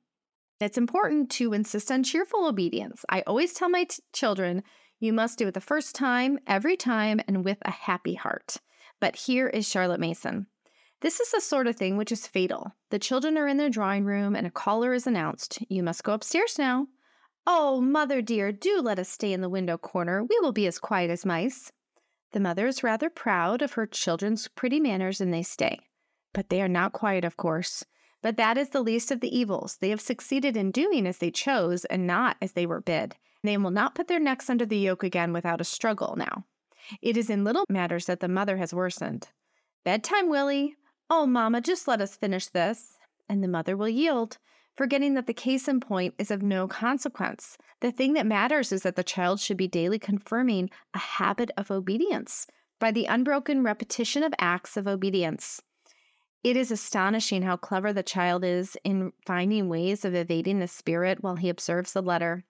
It's 0.60 0.78
important 0.78 1.28
to 1.32 1.52
insist 1.52 1.90
on 1.90 2.04
cheerful 2.04 2.46
obedience. 2.46 3.04
I 3.08 3.22
always 3.26 3.52
tell 3.52 3.68
my 3.68 3.84
t- 3.84 4.00
children, 4.12 4.62
you 5.00 5.12
must 5.12 5.38
do 5.38 5.48
it 5.48 5.54
the 5.54 5.60
first 5.60 5.96
time, 5.96 6.38
every 6.46 6.76
time, 6.76 7.20
and 7.26 7.44
with 7.44 7.58
a 7.62 7.72
happy 7.72 8.14
heart. 8.14 8.58
But 9.00 9.16
here 9.16 9.48
is 9.48 9.68
Charlotte 9.68 9.98
Mason. 9.98 10.46
This 11.02 11.18
is 11.18 11.32
the 11.32 11.40
sort 11.40 11.66
of 11.66 11.74
thing 11.74 11.96
which 11.96 12.12
is 12.12 12.28
fatal. 12.28 12.76
The 12.90 12.98
children 13.00 13.36
are 13.36 13.48
in 13.48 13.56
their 13.56 13.68
drawing 13.68 14.04
room 14.04 14.36
and 14.36 14.46
a 14.46 14.52
caller 14.52 14.92
is 14.92 15.04
announced. 15.04 15.58
You 15.68 15.82
must 15.82 16.04
go 16.04 16.12
upstairs 16.12 16.60
now. 16.60 16.86
Oh, 17.44 17.80
mother 17.80 18.22
dear, 18.22 18.52
do 18.52 18.80
let 18.80 19.00
us 19.00 19.08
stay 19.08 19.32
in 19.32 19.40
the 19.40 19.48
window 19.48 19.76
corner. 19.76 20.22
We 20.22 20.38
will 20.38 20.52
be 20.52 20.68
as 20.68 20.78
quiet 20.78 21.10
as 21.10 21.26
mice. 21.26 21.72
The 22.30 22.38
mother 22.38 22.68
is 22.68 22.84
rather 22.84 23.10
proud 23.10 23.62
of 23.62 23.72
her 23.72 23.84
children's 23.84 24.46
pretty 24.46 24.78
manners 24.78 25.20
and 25.20 25.34
they 25.34 25.42
stay. 25.42 25.80
But 26.32 26.50
they 26.50 26.62
are 26.62 26.68
not 26.68 26.92
quiet, 26.92 27.24
of 27.24 27.36
course. 27.36 27.84
But 28.22 28.36
that 28.36 28.56
is 28.56 28.68
the 28.68 28.80
least 28.80 29.10
of 29.10 29.18
the 29.18 29.36
evils. 29.36 29.78
They 29.80 29.90
have 29.90 30.00
succeeded 30.00 30.56
in 30.56 30.70
doing 30.70 31.08
as 31.08 31.18
they 31.18 31.32
chose 31.32 31.84
and 31.86 32.06
not 32.06 32.36
as 32.40 32.52
they 32.52 32.64
were 32.64 32.80
bid. 32.80 33.16
They 33.42 33.56
will 33.56 33.72
not 33.72 33.96
put 33.96 34.06
their 34.06 34.20
necks 34.20 34.48
under 34.48 34.64
the 34.64 34.78
yoke 34.78 35.02
again 35.02 35.32
without 35.32 35.60
a 35.60 35.64
struggle 35.64 36.14
now. 36.16 36.44
It 37.00 37.16
is 37.16 37.28
in 37.28 37.42
little 37.42 37.64
matters 37.68 38.06
that 38.06 38.20
the 38.20 38.28
mother 38.28 38.58
has 38.58 38.72
worsened. 38.72 39.30
Bedtime, 39.84 40.28
Willie. 40.28 40.76
Oh, 41.14 41.26
Mama, 41.26 41.60
just 41.60 41.86
let 41.86 42.00
us 42.00 42.16
finish 42.16 42.46
this. 42.46 42.96
And 43.28 43.44
the 43.44 43.48
mother 43.48 43.76
will 43.76 43.86
yield, 43.86 44.38
forgetting 44.74 45.12
that 45.12 45.26
the 45.26 45.34
case 45.34 45.68
in 45.68 45.78
point 45.78 46.14
is 46.16 46.30
of 46.30 46.40
no 46.40 46.66
consequence. 46.66 47.58
The 47.80 47.92
thing 47.92 48.14
that 48.14 48.24
matters 48.24 48.72
is 48.72 48.80
that 48.84 48.96
the 48.96 49.04
child 49.04 49.38
should 49.38 49.58
be 49.58 49.68
daily 49.68 49.98
confirming 49.98 50.70
a 50.94 50.98
habit 50.98 51.50
of 51.58 51.70
obedience 51.70 52.46
by 52.80 52.92
the 52.92 53.04
unbroken 53.04 53.62
repetition 53.62 54.22
of 54.22 54.32
acts 54.38 54.78
of 54.78 54.88
obedience. 54.88 55.60
It 56.42 56.56
is 56.56 56.70
astonishing 56.70 57.42
how 57.42 57.58
clever 57.58 57.92
the 57.92 58.02
child 58.02 58.42
is 58.42 58.78
in 58.82 59.12
finding 59.26 59.68
ways 59.68 60.06
of 60.06 60.14
evading 60.14 60.60
the 60.60 60.66
spirit 60.66 61.22
while 61.22 61.36
he 61.36 61.50
observes 61.50 61.92
the 61.92 62.00
letter. 62.00 62.46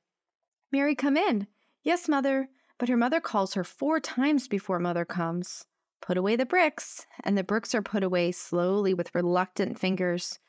Mary, 0.70 0.94
come 0.94 1.16
in. 1.16 1.48
Yes, 1.82 2.08
mother. 2.08 2.48
But 2.78 2.88
her 2.88 2.96
mother 2.96 3.20
calls 3.20 3.54
her 3.54 3.64
four 3.64 3.98
times 3.98 4.46
before 4.46 4.78
mother 4.78 5.04
comes. 5.04 5.64
Put 6.02 6.18
away 6.18 6.34
the 6.34 6.44
bricks, 6.44 7.06
and 7.22 7.38
the 7.38 7.44
bricks 7.44 7.74
are 7.76 7.80
put 7.80 8.02
away 8.02 8.32
slowly 8.32 8.92
with 8.92 9.14
reluctant 9.14 9.78
fingers. 9.78 10.40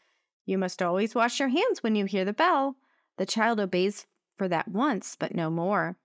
You 0.46 0.58
must 0.58 0.82
always 0.82 1.14
wash 1.14 1.40
your 1.40 1.50
hands 1.50 1.82
when 1.82 1.96
you 1.96 2.06
hear 2.06 2.26
the 2.26 2.34
bell. 2.34 2.76
The 3.18 3.28
child 3.28 3.60
obeys 3.60 4.08
for 4.36 4.48
that 4.48 4.68
once, 4.68 5.16
but 5.16 5.36
no 5.36 5.52
more. 5.52 5.96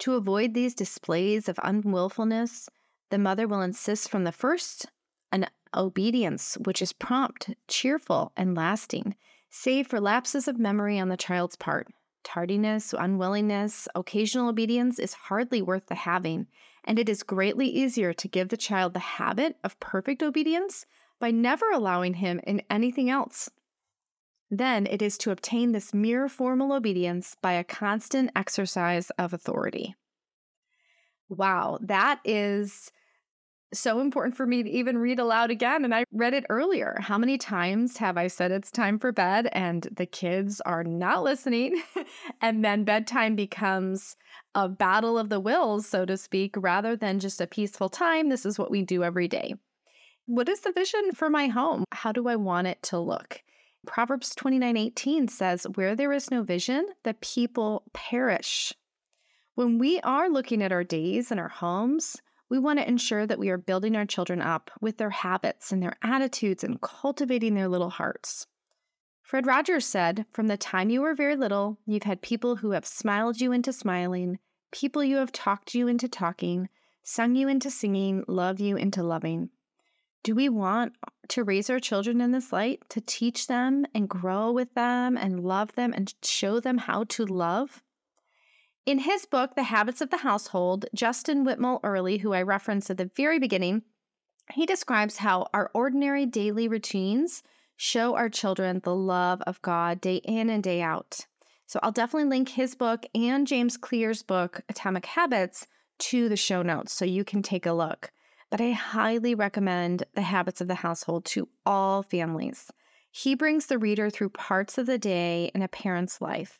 To 0.00 0.14
avoid 0.14 0.54
these 0.54 0.74
displays 0.74 1.46
of 1.46 1.60
unwillfulness, 1.62 2.70
the 3.10 3.18
mother 3.18 3.46
will 3.46 3.60
insist 3.60 4.08
from 4.08 4.24
the 4.24 4.32
first 4.32 4.86
an 5.30 5.46
obedience 5.74 6.56
which 6.64 6.80
is 6.80 6.94
prompt, 6.94 7.50
cheerful, 7.68 8.32
and 8.34 8.56
lasting, 8.56 9.14
save 9.50 9.88
for 9.88 10.00
lapses 10.00 10.48
of 10.48 10.58
memory 10.58 10.98
on 10.98 11.10
the 11.10 11.18
child's 11.18 11.54
part. 11.54 11.88
Tardiness, 12.24 12.94
unwillingness, 12.98 13.88
occasional 13.94 14.48
obedience 14.48 14.98
is 14.98 15.12
hardly 15.12 15.60
worth 15.60 15.86
the 15.86 15.94
having, 15.94 16.46
and 16.84 16.98
it 16.98 17.08
is 17.08 17.22
greatly 17.22 17.66
easier 17.66 18.12
to 18.12 18.28
give 18.28 18.48
the 18.48 18.56
child 18.56 18.94
the 18.94 19.00
habit 19.00 19.56
of 19.62 19.78
perfect 19.80 20.22
obedience 20.22 20.86
by 21.18 21.30
never 21.30 21.70
allowing 21.70 22.14
him 22.14 22.40
in 22.44 22.62
anything 22.70 23.10
else. 23.10 23.50
Then 24.50 24.86
it 24.86 25.00
is 25.00 25.16
to 25.18 25.30
obtain 25.30 25.72
this 25.72 25.94
mere 25.94 26.28
formal 26.28 26.72
obedience 26.72 27.36
by 27.40 27.52
a 27.52 27.64
constant 27.64 28.30
exercise 28.34 29.10
of 29.10 29.32
authority. 29.32 29.94
Wow, 31.28 31.78
that 31.82 32.20
is 32.24 32.90
so 33.72 34.00
important 34.00 34.36
for 34.36 34.46
me 34.46 34.62
to 34.62 34.70
even 34.70 34.98
read 34.98 35.18
aloud 35.18 35.50
again. 35.50 35.84
And 35.84 35.94
I 35.94 36.04
read 36.12 36.34
it 36.34 36.44
earlier. 36.48 36.96
How 37.00 37.18
many 37.18 37.38
times 37.38 37.96
have 37.98 38.16
I 38.16 38.26
said 38.26 38.50
it's 38.50 38.70
time 38.70 38.98
for 38.98 39.12
bed 39.12 39.48
and 39.52 39.88
the 39.96 40.06
kids 40.06 40.60
are 40.62 40.84
not 40.84 41.22
listening? 41.22 41.82
and 42.40 42.64
then 42.64 42.84
bedtime 42.84 43.36
becomes 43.36 44.16
a 44.54 44.68
battle 44.68 45.18
of 45.18 45.28
the 45.28 45.40
wills, 45.40 45.86
so 45.86 46.04
to 46.04 46.16
speak, 46.16 46.54
rather 46.56 46.96
than 46.96 47.20
just 47.20 47.40
a 47.40 47.46
peaceful 47.46 47.88
time. 47.88 48.28
This 48.28 48.44
is 48.44 48.58
what 48.58 48.70
we 48.70 48.82
do 48.82 49.04
every 49.04 49.28
day. 49.28 49.54
What 50.26 50.48
is 50.48 50.60
the 50.60 50.72
vision 50.72 51.12
for 51.14 51.30
my 51.30 51.48
home? 51.48 51.84
How 51.92 52.12
do 52.12 52.28
I 52.28 52.36
want 52.36 52.66
it 52.66 52.82
to 52.84 52.98
look? 52.98 53.42
Proverbs 53.86 54.34
29 54.34 54.76
18 54.76 55.28
says, 55.28 55.66
Where 55.74 55.96
there 55.96 56.12
is 56.12 56.30
no 56.30 56.42
vision, 56.42 56.86
the 57.02 57.14
people 57.14 57.84
perish. 57.92 58.72
When 59.54 59.78
we 59.78 60.00
are 60.00 60.28
looking 60.28 60.62
at 60.62 60.72
our 60.72 60.84
days 60.84 61.30
and 61.30 61.40
our 61.40 61.48
homes, 61.48 62.16
we 62.50 62.58
want 62.58 62.80
to 62.80 62.88
ensure 62.88 63.26
that 63.26 63.38
we 63.38 63.48
are 63.48 63.56
building 63.56 63.96
our 63.96 64.04
children 64.04 64.42
up 64.42 64.70
with 64.80 64.98
their 64.98 65.10
habits 65.10 65.70
and 65.70 65.80
their 65.80 65.96
attitudes 66.02 66.64
and 66.64 66.80
cultivating 66.80 67.54
their 67.54 67.68
little 67.68 67.90
hearts. 67.90 68.48
Fred 69.22 69.46
Rogers 69.46 69.86
said, 69.86 70.26
From 70.32 70.48
the 70.48 70.56
time 70.56 70.90
you 70.90 71.02
were 71.02 71.14
very 71.14 71.36
little, 71.36 71.78
you've 71.86 72.02
had 72.02 72.20
people 72.20 72.56
who 72.56 72.72
have 72.72 72.84
smiled 72.84 73.40
you 73.40 73.52
into 73.52 73.72
smiling, 73.72 74.40
people 74.72 75.04
you 75.04 75.18
have 75.18 75.30
talked 75.30 75.72
you 75.72 75.86
into 75.86 76.08
talking, 76.08 76.68
sung 77.04 77.36
you 77.36 77.46
into 77.46 77.70
singing, 77.70 78.24
love 78.26 78.58
you 78.58 78.76
into 78.76 79.04
loving. 79.04 79.50
Do 80.24 80.34
we 80.34 80.48
want 80.48 80.94
to 81.28 81.44
raise 81.44 81.70
our 81.70 81.78
children 81.78 82.20
in 82.20 82.32
this 82.32 82.52
light, 82.52 82.82
to 82.88 83.00
teach 83.00 83.46
them 83.46 83.86
and 83.94 84.08
grow 84.08 84.50
with 84.50 84.74
them 84.74 85.16
and 85.16 85.44
love 85.44 85.76
them 85.76 85.92
and 85.94 86.12
show 86.24 86.58
them 86.58 86.78
how 86.78 87.04
to 87.04 87.24
love? 87.24 87.84
In 88.90 88.98
his 88.98 89.24
book, 89.24 89.54
The 89.54 89.62
Habits 89.62 90.00
of 90.00 90.10
the 90.10 90.16
Household, 90.16 90.86
Justin 90.92 91.44
Whitmel 91.44 91.78
Early, 91.84 92.18
who 92.18 92.32
I 92.32 92.42
referenced 92.42 92.90
at 92.90 92.96
the 92.96 93.08
very 93.14 93.38
beginning, 93.38 93.82
he 94.52 94.66
describes 94.66 95.18
how 95.18 95.46
our 95.54 95.70
ordinary 95.72 96.26
daily 96.26 96.66
routines 96.66 97.44
show 97.76 98.16
our 98.16 98.28
children 98.28 98.80
the 98.82 98.92
love 98.92 99.42
of 99.42 99.62
God 99.62 100.00
day 100.00 100.16
in 100.16 100.50
and 100.50 100.60
day 100.60 100.82
out. 100.82 101.20
So 101.68 101.78
I'll 101.84 101.92
definitely 101.92 102.30
link 102.30 102.48
his 102.48 102.74
book 102.74 103.06
and 103.14 103.46
James 103.46 103.76
Clear's 103.76 104.24
book, 104.24 104.62
Atomic 104.68 105.06
Habits, 105.06 105.68
to 106.00 106.28
the 106.28 106.36
show 106.36 106.62
notes 106.62 106.92
so 106.92 107.04
you 107.04 107.22
can 107.22 107.44
take 107.44 107.66
a 107.66 107.72
look. 107.72 108.10
But 108.50 108.60
I 108.60 108.72
highly 108.72 109.36
recommend 109.36 110.02
The 110.14 110.22
Habits 110.22 110.60
of 110.60 110.66
the 110.66 110.74
Household 110.74 111.26
to 111.26 111.48
all 111.64 112.02
families. 112.02 112.72
He 113.12 113.36
brings 113.36 113.66
the 113.66 113.78
reader 113.78 114.10
through 114.10 114.30
parts 114.30 114.78
of 114.78 114.86
the 114.86 114.98
day 114.98 115.52
in 115.54 115.62
a 115.62 115.68
parent's 115.68 116.20
life. 116.20 116.58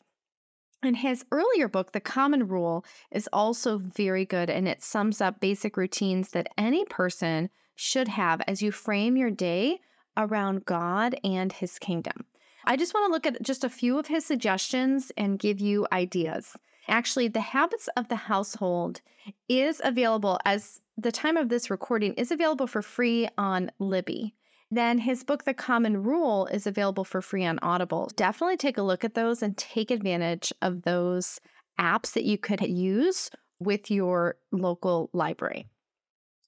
And 0.83 0.97
his 0.97 1.25
earlier 1.31 1.67
book, 1.67 1.91
The 1.91 1.99
Common 1.99 2.47
Rule, 2.47 2.83
is 3.11 3.29
also 3.31 3.77
very 3.77 4.25
good 4.25 4.49
and 4.49 4.67
it 4.67 4.81
sums 4.81 5.21
up 5.21 5.39
basic 5.39 5.77
routines 5.77 6.29
that 6.29 6.49
any 6.57 6.85
person 6.85 7.49
should 7.75 8.07
have 8.07 8.41
as 8.47 8.61
you 8.61 8.71
frame 8.71 9.15
your 9.15 9.31
day 9.31 9.79
around 10.17 10.65
God 10.65 11.15
and 11.23 11.53
his 11.53 11.77
kingdom. 11.79 12.25
I 12.65 12.77
just 12.77 12.93
want 12.93 13.07
to 13.07 13.11
look 13.11 13.25
at 13.25 13.41
just 13.41 13.63
a 13.63 13.69
few 13.69 13.97
of 13.97 14.07
his 14.07 14.25
suggestions 14.25 15.11
and 15.17 15.39
give 15.39 15.59
you 15.59 15.87
ideas. 15.91 16.55
Actually, 16.87 17.27
The 17.27 17.41
Habits 17.41 17.87
of 17.95 18.07
the 18.07 18.15
Household 18.15 19.01
is 19.47 19.81
available 19.83 20.39
as 20.45 20.81
the 20.97 21.11
time 21.11 21.37
of 21.37 21.49
this 21.49 21.69
recording 21.69 22.13
is 22.15 22.31
available 22.31 22.67
for 22.67 22.81
free 22.81 23.27
on 23.37 23.71
Libby. 23.79 24.35
Then 24.73 24.99
his 24.99 25.25
book, 25.25 25.43
The 25.43 25.53
Common 25.53 26.01
Rule, 26.01 26.45
is 26.47 26.65
available 26.65 27.03
for 27.03 27.21
free 27.21 27.45
on 27.45 27.59
Audible. 27.61 28.09
Definitely 28.15 28.55
take 28.55 28.77
a 28.77 28.81
look 28.81 29.03
at 29.03 29.15
those 29.15 29.43
and 29.43 29.57
take 29.57 29.91
advantage 29.91 30.53
of 30.61 30.83
those 30.83 31.41
apps 31.77 32.13
that 32.13 32.23
you 32.23 32.37
could 32.37 32.61
use 32.61 33.29
with 33.59 33.91
your 33.91 34.37
local 34.53 35.09
library. 35.11 35.67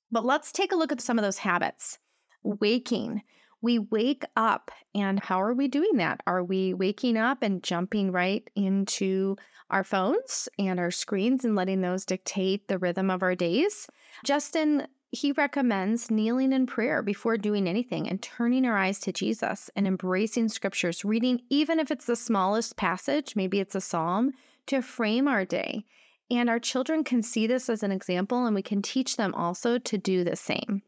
But 0.09 0.25
let's 0.25 0.53
take 0.53 0.71
a 0.71 0.75
look 0.77 0.93
at 0.93 1.01
some 1.01 1.19
of 1.19 1.23
those 1.23 1.39
habits. 1.39 1.99
Waking. 2.43 3.23
We 3.61 3.79
wake 3.79 4.23
up, 4.35 4.71
and 4.95 5.19
how 5.19 5.41
are 5.41 5.53
we 5.53 5.67
doing 5.67 5.97
that? 5.97 6.21
Are 6.25 6.43
we 6.43 6.73
waking 6.73 7.17
up 7.17 7.41
and 7.41 7.63
jumping 7.63 8.11
right 8.11 8.49
into 8.55 9.35
our 9.69 9.83
phones 9.83 10.47
and 10.59 10.79
our 10.79 10.91
screens 10.91 11.43
and 11.45 11.55
letting 11.55 11.81
those 11.81 12.05
dictate 12.05 12.67
the 12.67 12.77
rhythm 12.77 13.09
of 13.09 13.23
our 13.23 13.35
days? 13.35 13.87
Justin 14.25 14.87
he 15.13 15.31
recommends 15.31 16.09
kneeling 16.09 16.51
in 16.51 16.65
prayer 16.65 17.03
before 17.03 17.37
doing 17.37 17.67
anything 17.67 18.09
and 18.09 18.19
turning 18.19 18.65
our 18.65 18.75
eyes 18.75 18.99
to 18.99 19.13
Jesus 19.13 19.69
and 19.75 19.85
embracing 19.85 20.49
scriptures, 20.49 21.05
reading 21.05 21.39
even 21.51 21.79
if 21.79 21.91
it's 21.91 22.05
the 22.05 22.15
smallest 22.15 22.77
passage, 22.77 23.35
maybe 23.35 23.59
it's 23.59 23.75
a 23.75 23.81
psalm, 23.81 24.33
to 24.65 24.81
frame 24.81 25.27
our 25.27 25.45
day. 25.45 25.85
And 26.31 26.49
our 26.49 26.57
children 26.57 27.03
can 27.03 27.21
see 27.21 27.45
this 27.45 27.69
as 27.69 27.83
an 27.83 27.91
example, 27.91 28.47
and 28.47 28.55
we 28.55 28.63
can 28.63 28.81
teach 28.81 29.15
them 29.15 29.35
also 29.35 29.77
to 29.77 29.97
do 29.99 30.23
the 30.23 30.35
same. 30.35 30.81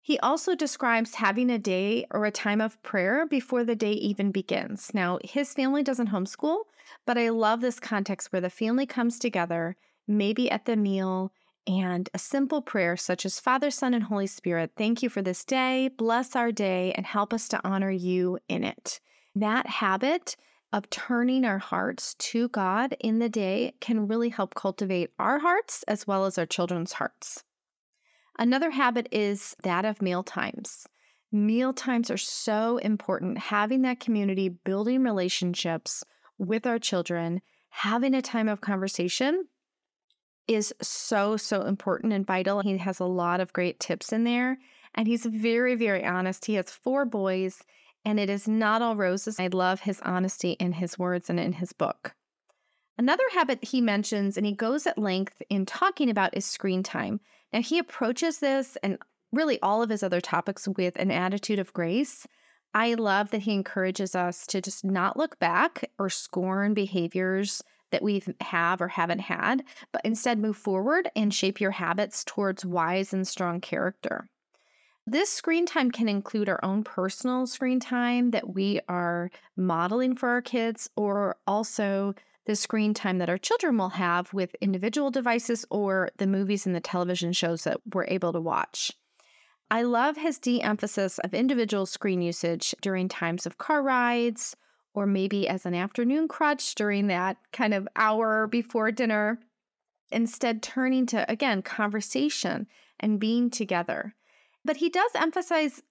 He 0.00 0.20
also 0.20 0.54
describes 0.54 1.16
having 1.16 1.50
a 1.50 1.58
day 1.58 2.06
or 2.12 2.24
a 2.24 2.30
time 2.30 2.60
of 2.60 2.80
prayer 2.84 3.26
before 3.26 3.64
the 3.64 3.74
day 3.74 3.92
even 3.92 4.30
begins. 4.30 4.92
Now, 4.94 5.18
his 5.24 5.54
family 5.54 5.82
doesn't 5.82 6.10
homeschool, 6.10 6.60
but 7.04 7.18
I 7.18 7.30
love 7.30 7.62
this 7.62 7.80
context 7.80 8.32
where 8.32 8.40
the 8.40 8.48
family 8.48 8.86
comes 8.86 9.18
together, 9.18 9.76
maybe 10.06 10.48
at 10.48 10.66
the 10.66 10.76
meal, 10.76 11.32
and 11.66 12.08
a 12.14 12.18
simple 12.18 12.62
prayer 12.62 12.96
such 12.96 13.24
as 13.26 13.40
Father, 13.40 13.70
Son, 13.70 13.94
and 13.94 14.04
Holy 14.04 14.26
Spirit, 14.26 14.72
thank 14.76 15.02
you 15.02 15.08
for 15.08 15.22
this 15.22 15.44
day, 15.44 15.90
bless 15.96 16.34
our 16.34 16.52
day, 16.52 16.92
and 16.92 17.06
help 17.06 17.32
us 17.32 17.48
to 17.48 17.60
honor 17.64 17.90
you 17.90 18.38
in 18.48 18.64
it. 18.64 19.00
That 19.34 19.66
habit 19.66 20.36
of 20.72 20.88
turning 20.90 21.44
our 21.44 21.58
hearts 21.58 22.14
to 22.14 22.48
God 22.48 22.96
in 23.00 23.18
the 23.18 23.28
day 23.28 23.74
can 23.80 24.06
really 24.06 24.28
help 24.28 24.54
cultivate 24.54 25.10
our 25.18 25.40
hearts 25.40 25.82
as 25.84 26.06
well 26.06 26.26
as 26.26 26.38
our 26.38 26.46
children's 26.46 26.94
hearts. 26.94 27.44
Another 28.38 28.70
habit 28.70 29.08
is 29.10 29.56
that 29.62 29.84
of 29.84 30.00
meal 30.00 30.22
times. 30.22 30.86
Meal 31.32 31.72
times 31.72 32.10
are 32.10 32.16
so 32.16 32.78
important. 32.78 33.38
Having 33.38 33.82
that 33.82 34.00
community, 34.00 34.48
building 34.48 35.02
relationships 35.02 36.04
with 36.38 36.66
our 36.66 36.78
children, 36.78 37.40
having 37.68 38.14
a 38.14 38.22
time 38.22 38.48
of 38.48 38.60
conversation 38.60 39.46
is 40.48 40.74
so, 40.82 41.36
so 41.36 41.62
important 41.62 42.12
and 42.12 42.26
vital. 42.26 42.60
He 42.60 42.76
has 42.78 43.00
a 43.00 43.04
lot 43.04 43.40
of 43.40 43.52
great 43.52 43.78
tips 43.80 44.12
in 44.12 44.24
there. 44.24 44.58
And 44.94 45.06
he's 45.06 45.24
very, 45.24 45.76
very 45.76 46.04
honest. 46.04 46.46
He 46.46 46.54
has 46.54 46.70
four 46.70 47.04
boys, 47.04 47.62
and 48.04 48.18
it 48.18 48.28
is 48.28 48.48
not 48.48 48.82
all 48.82 48.96
roses. 48.96 49.38
I 49.38 49.46
love 49.46 49.80
his 49.80 50.00
honesty 50.00 50.52
in 50.52 50.72
his 50.72 50.98
words 50.98 51.30
and 51.30 51.38
in 51.38 51.52
his 51.52 51.72
book. 51.72 52.14
Another 52.98 53.24
habit 53.32 53.64
he 53.64 53.80
mentions, 53.80 54.36
and 54.36 54.44
he 54.44 54.52
goes 54.52 54.86
at 54.86 54.98
length 54.98 55.40
in 55.48 55.64
talking 55.64 56.10
about, 56.10 56.36
is 56.36 56.44
screen 56.44 56.82
time. 56.82 57.20
Now, 57.52 57.62
he 57.62 57.78
approaches 57.78 58.38
this 58.38 58.76
and 58.82 58.98
really 59.32 59.60
all 59.62 59.82
of 59.82 59.90
his 59.90 60.02
other 60.02 60.20
topics 60.20 60.68
with 60.68 60.96
an 60.96 61.10
attitude 61.10 61.58
of 61.58 61.72
grace. 61.72 62.26
I 62.74 62.94
love 62.94 63.30
that 63.30 63.42
he 63.42 63.52
encourages 63.52 64.14
us 64.14 64.46
to 64.48 64.60
just 64.60 64.84
not 64.84 65.16
look 65.16 65.38
back 65.38 65.90
or 65.98 66.10
scorn 66.10 66.74
behaviors 66.74 67.62
that 67.90 68.02
we 68.02 68.22
have 68.40 68.80
or 68.80 68.88
haven't 68.88 69.20
had, 69.20 69.64
but 69.92 70.02
instead 70.04 70.38
move 70.38 70.56
forward 70.56 71.10
and 71.14 71.32
shape 71.34 71.60
your 71.60 71.72
habits 71.72 72.24
towards 72.24 72.64
wise 72.64 73.12
and 73.12 73.26
strong 73.26 73.60
character. 73.60 74.28
This 75.06 75.30
screen 75.30 75.66
time 75.66 75.90
can 75.90 76.08
include 76.08 76.48
our 76.48 76.62
own 76.64 76.84
personal 76.84 77.46
screen 77.46 77.80
time 77.80 78.30
that 78.30 78.54
we 78.54 78.80
are 78.88 79.30
modeling 79.56 80.14
for 80.14 80.28
our 80.28 80.42
kids, 80.42 80.88
or 80.94 81.36
also 81.46 82.14
the 82.46 82.54
screen 82.54 82.94
time 82.94 83.18
that 83.18 83.28
our 83.28 83.38
children 83.38 83.76
will 83.76 83.90
have 83.90 84.32
with 84.32 84.54
individual 84.60 85.10
devices 85.10 85.64
or 85.70 86.10
the 86.18 86.26
movies 86.26 86.66
and 86.66 86.74
the 86.74 86.80
television 86.80 87.32
shows 87.32 87.64
that 87.64 87.80
we're 87.92 88.06
able 88.06 88.32
to 88.32 88.40
watch. 88.40 88.92
I 89.70 89.82
love 89.82 90.16
his 90.16 90.38
de 90.38 90.60
emphasis 90.62 91.18
of 91.20 91.32
individual 91.32 91.86
screen 91.86 92.22
usage 92.22 92.74
during 92.80 93.08
times 93.08 93.46
of 93.46 93.58
car 93.58 93.82
rides 93.82 94.56
or 94.94 95.06
maybe 95.06 95.48
as 95.48 95.66
an 95.66 95.74
afternoon 95.74 96.28
crutch 96.28 96.74
during 96.74 97.06
that 97.06 97.36
kind 97.52 97.74
of 97.74 97.88
hour 97.96 98.46
before 98.46 98.90
dinner. 98.90 99.38
Instead, 100.12 100.62
turning 100.62 101.06
to, 101.06 101.30
again, 101.30 101.62
conversation 101.62 102.66
and 102.98 103.20
being 103.20 103.50
together. 103.50 104.14
But 104.64 104.76
he 104.76 104.88
does 104.88 105.12
emphasize 105.14 105.82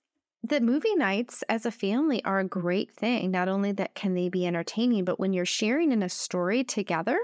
that 0.44 0.64
movie 0.64 0.96
nights 0.96 1.44
as 1.50 1.66
a 1.66 1.72
family 1.72 2.24
are 2.24 2.40
a 2.40 2.48
great 2.48 2.92
thing. 2.92 3.32
Not 3.32 3.48
only 3.48 3.72
that 3.74 3.96
can 3.96 4.14
they 4.14 4.30
be 4.30 4.46
entertaining, 4.46 5.06
but 5.06 5.20
when 5.20 5.34
you're 5.34 5.46
sharing 5.46 5.92
in 5.92 6.04
a 6.04 6.10
story 6.10 6.64
together, 6.64 7.20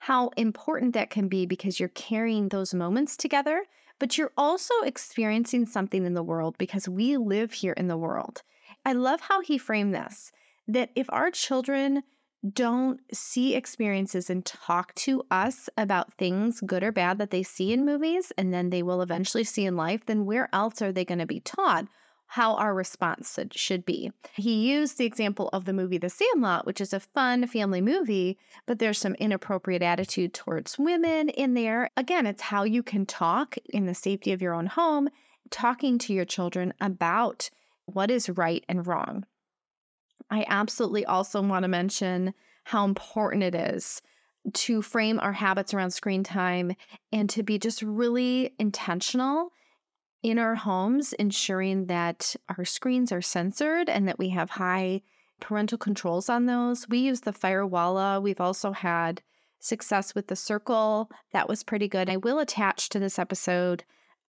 how 0.00 0.30
important 0.36 0.94
that 0.94 1.10
can 1.10 1.28
be 1.28 1.46
because 1.46 1.78
you're 1.78 1.90
carrying 1.90 2.48
those 2.48 2.74
moments 2.74 3.16
together, 3.16 3.64
but 3.98 4.16
you're 4.16 4.32
also 4.36 4.74
experiencing 4.84 5.66
something 5.66 6.04
in 6.06 6.14
the 6.14 6.22
world 6.22 6.56
because 6.58 6.88
we 6.88 7.16
live 7.16 7.52
here 7.52 7.74
in 7.74 7.88
the 7.88 7.98
world. 7.98 8.42
I 8.84 8.94
love 8.94 9.20
how 9.20 9.42
he 9.42 9.58
framed 9.58 9.94
this 9.94 10.32
that 10.68 10.90
if 10.94 11.06
our 11.10 11.30
children 11.30 12.02
don't 12.52 13.00
see 13.12 13.54
experiences 13.54 14.30
and 14.30 14.46
talk 14.46 14.94
to 14.94 15.22
us 15.30 15.68
about 15.76 16.14
things, 16.14 16.60
good 16.60 16.82
or 16.82 16.92
bad, 16.92 17.18
that 17.18 17.30
they 17.30 17.42
see 17.42 17.72
in 17.72 17.84
movies 17.84 18.32
and 18.38 18.52
then 18.52 18.70
they 18.70 18.82
will 18.82 19.02
eventually 19.02 19.44
see 19.44 19.66
in 19.66 19.76
life, 19.76 20.06
then 20.06 20.24
where 20.24 20.48
else 20.52 20.80
are 20.80 20.92
they 20.92 21.04
going 21.04 21.18
to 21.18 21.26
be 21.26 21.40
taught 21.40 21.86
how 22.28 22.54
our 22.54 22.72
response 22.72 23.38
should 23.52 23.84
be? 23.84 24.12
He 24.34 24.70
used 24.70 24.96
the 24.96 25.04
example 25.04 25.50
of 25.52 25.64
the 25.64 25.72
movie 25.72 25.98
The 25.98 26.08
Sandlot, 26.08 26.64
which 26.64 26.80
is 26.80 26.92
a 26.92 27.00
fun 27.00 27.46
family 27.48 27.80
movie, 27.80 28.38
but 28.66 28.78
there's 28.78 28.98
some 28.98 29.14
inappropriate 29.16 29.82
attitude 29.82 30.32
towards 30.32 30.78
women 30.78 31.28
in 31.28 31.54
there. 31.54 31.90
Again, 31.96 32.26
it's 32.26 32.42
how 32.42 32.62
you 32.62 32.82
can 32.82 33.04
talk 33.04 33.56
in 33.70 33.86
the 33.86 33.94
safety 33.94 34.32
of 34.32 34.40
your 34.40 34.54
own 34.54 34.66
home, 34.66 35.10
talking 35.50 35.98
to 35.98 36.14
your 36.14 36.24
children 36.24 36.72
about 36.80 37.50
what 37.86 38.10
is 38.10 38.30
right 38.30 38.64
and 38.68 38.86
wrong. 38.86 39.26
I 40.30 40.44
absolutely 40.48 41.04
also 41.04 41.42
want 41.42 41.64
to 41.64 41.68
mention 41.68 42.34
how 42.64 42.84
important 42.84 43.42
it 43.42 43.54
is 43.54 44.00
to 44.54 44.80
frame 44.80 45.18
our 45.20 45.32
habits 45.32 45.74
around 45.74 45.90
screen 45.90 46.22
time 46.22 46.72
and 47.12 47.28
to 47.30 47.42
be 47.42 47.58
just 47.58 47.82
really 47.82 48.54
intentional 48.58 49.50
in 50.22 50.38
our 50.38 50.54
homes, 50.54 51.12
ensuring 51.14 51.86
that 51.86 52.36
our 52.56 52.64
screens 52.64 53.10
are 53.10 53.22
censored 53.22 53.88
and 53.88 54.06
that 54.06 54.18
we 54.18 54.30
have 54.30 54.50
high 54.50 55.02
parental 55.40 55.78
controls 55.78 56.28
on 56.28 56.46
those. 56.46 56.88
We 56.88 56.98
use 56.98 57.22
the 57.22 57.32
Firewalla. 57.32 58.22
We've 58.22 58.40
also 58.40 58.72
had 58.72 59.22
success 59.58 60.14
with 60.14 60.28
the 60.28 60.36
Circle. 60.36 61.10
That 61.32 61.48
was 61.48 61.64
pretty 61.64 61.88
good. 61.88 62.08
I 62.08 62.18
will 62.18 62.38
attach 62.38 62.88
to 62.90 62.98
this 62.98 63.18
episode 63.18 63.84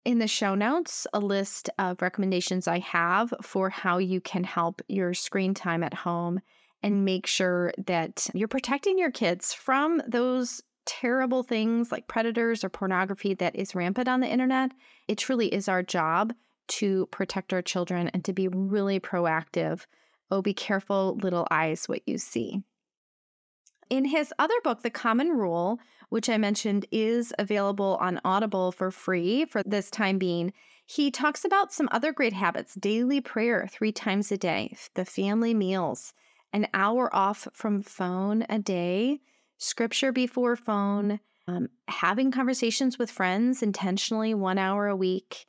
in 0.05 0.19
the 0.19 0.27
show 0.27 0.55
notes 0.55 1.07
a 1.13 1.21
list 1.21 1.69
of 1.79 2.01
recommendations 2.01 2.67
I 2.67 2.79
have 2.79 3.33
for 3.43 3.69
how 3.71 3.99
you 3.99 4.21
can 4.21 4.45
help 4.45 4.81
your 4.89 5.15
screen 5.15 5.55
time 5.55 5.83
at 5.83 5.95
home 5.95 6.41
and 6.83 7.05
make 7.05 7.27
sure 7.27 7.73
that 7.87 8.29
you're 8.33 8.49
protecting 8.49 8.99
your 8.99 9.11
kids 9.11 9.53
from 9.53 10.03
those 10.07 10.63
terrible 10.87 11.43
things 11.43 11.93
like 11.93 12.09
predators 12.09 12.65
or 12.65 12.71
pornography 12.71 13.35
that 13.35 13.55
is 13.55 13.75
rampant 13.75 14.09
on 14.09 14.21
the 14.21 14.27
internet. 14.27 14.73
It 15.07 15.19
truly 15.19 15.53
is 15.53 15.69
our 15.69 15.83
job 15.83 16.33
to 16.69 17.07
protect 17.07 17.53
our 17.53 17.63
children 17.63 18.09
and 18.09 18.25
to 18.25 18.33
be 18.33 18.49
really 18.49 18.99
proactive. 18.99 19.87
Oh, 20.31 20.41
be 20.41 20.55
careful, 20.55 21.19
little 21.23 21.47
eyes, 21.51 21.89
what 21.89 22.03
you 22.07 22.17
see. 22.17 22.63
In 23.91 24.05
his 24.05 24.33
other 24.39 24.55
book, 24.63 24.83
The 24.83 24.91
Common 24.91 25.31
Rule, 25.31 25.81
which 26.11 26.29
I 26.29 26.39
mentioned 26.39 26.87
is 26.93 27.35
available 27.41 27.99
on 28.01 28.21
Audible 28.25 28.71
for 28.71 28.93
free 28.93 29.45
for 29.45 29.65
this 29.65 29.91
time 29.91 30.17
being, 30.17 30.53
he 30.87 31.11
talks 31.11 31.45
about 31.45 31.73
some 31.73 31.89
other 31.91 32.13
great 32.13 32.33
habits 32.33 32.75
daily 32.75 33.21
prayer 33.21 33.69
three 33.69 33.91
times 33.91 34.31
a 34.31 34.37
day, 34.37 34.77
the 34.95 35.05
family 35.05 35.55
meals, 35.55 36.13
an 36.53 36.69
hour 36.73 37.15
off 37.15 37.49
from 37.53 37.83
phone 37.83 38.47
a 38.49 38.61
day, 38.61 39.21
scripture 39.59 40.13
before 40.13 40.55
phone, 40.55 41.19
um, 41.49 41.69
having 41.89 42.31
conversations 42.31 42.97
with 42.97 43.11
friends 43.11 43.61
intentionally 43.61 44.35
one 44.35 44.59
hour 44.59 44.87
a 44.87 44.97
week, 44.97 45.47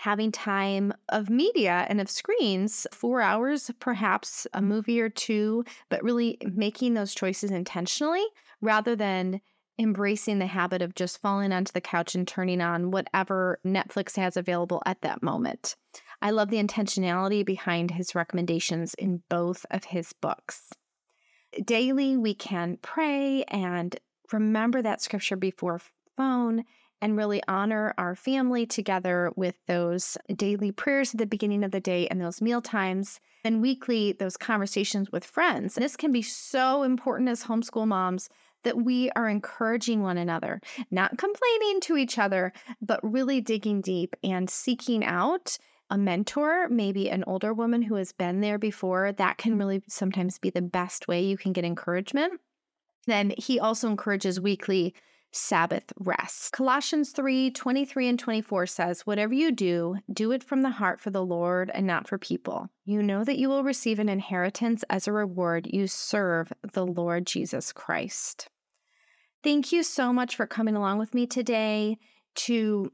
having 0.00 0.32
time 0.32 0.94
of 1.10 1.28
media 1.28 1.84
and 1.90 2.00
of 2.00 2.08
screens, 2.08 2.86
four 2.90 3.20
hours, 3.20 3.70
perhaps 3.80 4.46
a 4.54 4.60
mm. 4.60 4.64
movie 4.64 4.98
or 4.98 5.10
two, 5.10 5.62
but 5.90 6.02
really 6.02 6.38
making 6.54 6.94
those 6.94 7.14
choices 7.14 7.50
intentionally 7.50 8.24
rather 8.62 8.96
than 8.96 9.42
embracing 9.78 10.38
the 10.38 10.46
habit 10.46 10.80
of 10.80 10.94
just 10.94 11.20
falling 11.20 11.52
onto 11.52 11.72
the 11.72 11.82
couch 11.82 12.14
and 12.14 12.26
turning 12.26 12.62
on 12.62 12.90
whatever 12.90 13.60
Netflix 13.62 14.16
has 14.16 14.38
available 14.38 14.82
at 14.86 15.02
that 15.02 15.22
moment. 15.22 15.76
I 16.22 16.30
love 16.30 16.48
the 16.48 16.62
intentionality 16.62 17.44
behind 17.44 17.90
his 17.90 18.14
recommendations 18.14 18.94
in 18.94 19.22
both 19.28 19.66
of 19.70 19.84
his 19.84 20.14
books. 20.14 20.70
Daily, 21.62 22.16
we 22.16 22.32
can 22.32 22.78
pray 22.80 23.44
and 23.48 23.94
remember 24.32 24.80
that 24.80 25.02
scripture 25.02 25.36
before 25.36 25.82
phone 26.16 26.64
and 27.00 27.16
really 27.16 27.42
honor 27.48 27.94
our 27.98 28.14
family 28.14 28.66
together 28.66 29.32
with 29.36 29.54
those 29.66 30.18
daily 30.34 30.70
prayers 30.70 31.14
at 31.14 31.18
the 31.18 31.26
beginning 31.26 31.64
of 31.64 31.70
the 31.70 31.80
day 31.80 32.06
and 32.08 32.20
those 32.20 32.40
meal 32.42 32.60
times. 32.60 33.20
And 33.44 33.62
weekly, 33.62 34.12
those 34.12 34.36
conversations 34.36 35.10
with 35.10 35.24
friends. 35.24 35.74
This 35.74 35.96
can 35.96 36.12
be 36.12 36.22
so 36.22 36.82
important 36.82 37.30
as 37.30 37.44
homeschool 37.44 37.86
moms 37.86 38.28
that 38.64 38.76
we 38.76 39.10
are 39.12 39.28
encouraging 39.28 40.02
one 40.02 40.18
another, 40.18 40.60
not 40.90 41.16
complaining 41.16 41.80
to 41.80 41.96
each 41.96 42.18
other, 42.18 42.52
but 42.82 43.00
really 43.02 43.40
digging 43.40 43.80
deep 43.80 44.14
and 44.22 44.50
seeking 44.50 45.04
out 45.04 45.56
a 45.88 45.98
mentor, 45.98 46.68
maybe 46.68 47.10
an 47.10 47.24
older 47.26 47.52
woman 47.52 47.82
who 47.82 47.96
has 47.96 48.12
been 48.12 48.40
there 48.40 48.58
before. 48.58 49.12
That 49.12 49.38
can 49.38 49.58
really 49.58 49.82
sometimes 49.88 50.38
be 50.38 50.50
the 50.50 50.62
best 50.62 51.08
way 51.08 51.22
you 51.22 51.36
can 51.36 51.52
get 51.52 51.64
encouragement. 51.64 52.40
Then 53.06 53.32
he 53.38 53.58
also 53.58 53.88
encourages 53.88 54.38
weekly 54.38 54.94
Sabbath 55.32 55.92
rest. 55.96 56.52
Colossians 56.52 57.10
3 57.10 57.50
23 57.52 58.08
and 58.08 58.18
24 58.18 58.66
says, 58.66 59.06
Whatever 59.06 59.34
you 59.34 59.52
do, 59.52 59.96
do 60.12 60.32
it 60.32 60.42
from 60.42 60.62
the 60.62 60.70
heart 60.70 61.00
for 61.00 61.10
the 61.10 61.24
Lord 61.24 61.70
and 61.72 61.86
not 61.86 62.08
for 62.08 62.18
people. 62.18 62.68
You 62.84 63.02
know 63.02 63.22
that 63.24 63.38
you 63.38 63.48
will 63.48 63.62
receive 63.62 63.98
an 63.98 64.08
inheritance 64.08 64.84
as 64.90 65.06
a 65.06 65.12
reward. 65.12 65.68
You 65.70 65.86
serve 65.86 66.52
the 66.72 66.84
Lord 66.84 67.26
Jesus 67.26 67.72
Christ. 67.72 68.48
Thank 69.42 69.72
you 69.72 69.82
so 69.82 70.12
much 70.12 70.36
for 70.36 70.46
coming 70.46 70.76
along 70.76 70.98
with 70.98 71.14
me 71.14 71.26
today 71.26 71.98
to 72.34 72.92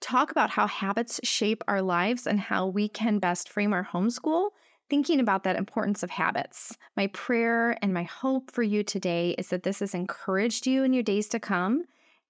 talk 0.00 0.30
about 0.30 0.50
how 0.50 0.66
habits 0.66 1.18
shape 1.24 1.64
our 1.66 1.80
lives 1.80 2.26
and 2.26 2.38
how 2.38 2.66
we 2.66 2.88
can 2.88 3.18
best 3.18 3.48
frame 3.48 3.72
our 3.72 3.88
homeschool 3.90 4.50
thinking 4.94 5.18
about 5.18 5.42
that 5.42 5.56
importance 5.56 6.04
of 6.04 6.10
habits. 6.10 6.78
My 6.96 7.08
prayer 7.08 7.76
and 7.82 7.92
my 7.92 8.04
hope 8.04 8.52
for 8.52 8.62
you 8.62 8.84
today 8.84 9.34
is 9.36 9.48
that 9.48 9.64
this 9.64 9.80
has 9.80 9.92
encouraged 9.92 10.68
you 10.68 10.84
in 10.84 10.92
your 10.92 11.02
days 11.02 11.26
to 11.30 11.40
come 11.40 11.86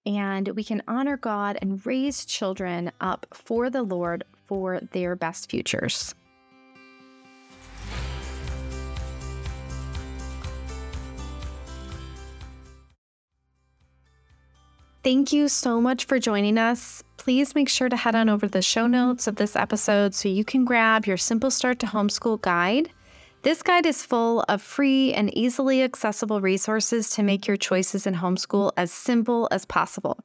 and 0.06 0.48
we 0.48 0.64
can 0.64 0.82
honor 0.88 1.18
God 1.18 1.58
and 1.60 1.84
raise 1.84 2.24
children 2.24 2.90
up 3.02 3.26
for 3.34 3.68
the 3.68 3.82
Lord 3.82 4.24
for 4.46 4.80
their 4.92 5.14
best 5.14 5.50
futures. 5.50 6.14
Thank 15.04 15.34
you 15.34 15.48
so 15.48 15.82
much 15.82 16.06
for 16.06 16.18
joining 16.18 16.56
us. 16.56 17.04
Please 17.18 17.54
make 17.54 17.68
sure 17.68 17.90
to 17.90 17.96
head 17.96 18.14
on 18.14 18.30
over 18.30 18.46
to 18.46 18.50
the 18.50 18.62
show 18.62 18.86
notes 18.86 19.26
of 19.26 19.36
this 19.36 19.54
episode 19.54 20.14
so 20.14 20.30
you 20.30 20.46
can 20.46 20.64
grab 20.64 21.04
your 21.04 21.18
Simple 21.18 21.50
Start 21.50 21.78
to 21.80 21.86
Homeschool 21.86 22.40
guide. 22.40 22.88
This 23.42 23.62
guide 23.62 23.84
is 23.84 24.02
full 24.02 24.46
of 24.48 24.62
free 24.62 25.12
and 25.12 25.28
easily 25.36 25.82
accessible 25.82 26.40
resources 26.40 27.10
to 27.10 27.22
make 27.22 27.46
your 27.46 27.58
choices 27.58 28.06
in 28.06 28.14
homeschool 28.14 28.72
as 28.78 28.90
simple 28.90 29.46
as 29.50 29.66
possible. 29.66 30.20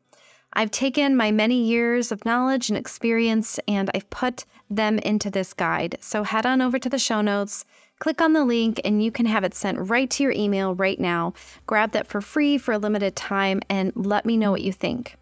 I've 0.53 0.71
taken 0.71 1.17
my 1.17 1.29
many 1.29 1.61
years 1.61 2.13
of 2.13 2.23
knowledge 2.23 2.69
and 2.69 2.77
experience 2.77 3.59
and 3.67 3.91
I've 3.93 4.09
put 4.09 4.45
them 4.69 4.97
into 4.99 5.29
this 5.29 5.53
guide. 5.53 5.97
So 5.99 6.23
head 6.23 6.45
on 6.45 6.61
over 6.61 6.79
to 6.79 6.89
the 6.89 6.97
show 6.97 7.19
notes, 7.19 7.65
Click 7.99 8.21
on 8.21 8.31
the 8.31 8.45
link 8.45 8.79
and 8.85 9.03
you 9.03 9.11
can 9.11 9.25
have 9.25 9.43
it 9.43 9.53
sent 9.53 9.89
right 9.89 10.09
to 10.09 10.23
your 10.23 10.31
email 10.31 10.73
right 10.73 10.99
now. 11.01 11.33
Grab 11.67 11.91
that 11.91 12.07
for 12.07 12.21
free 12.21 12.57
for 12.57 12.71
a 12.71 12.77
limited 12.77 13.13
time 13.13 13.61
and 13.69 13.91
let 13.93 14.25
me 14.25 14.37
know 14.37 14.51
what 14.51 14.61
you 14.61 14.71
think. 14.71 15.17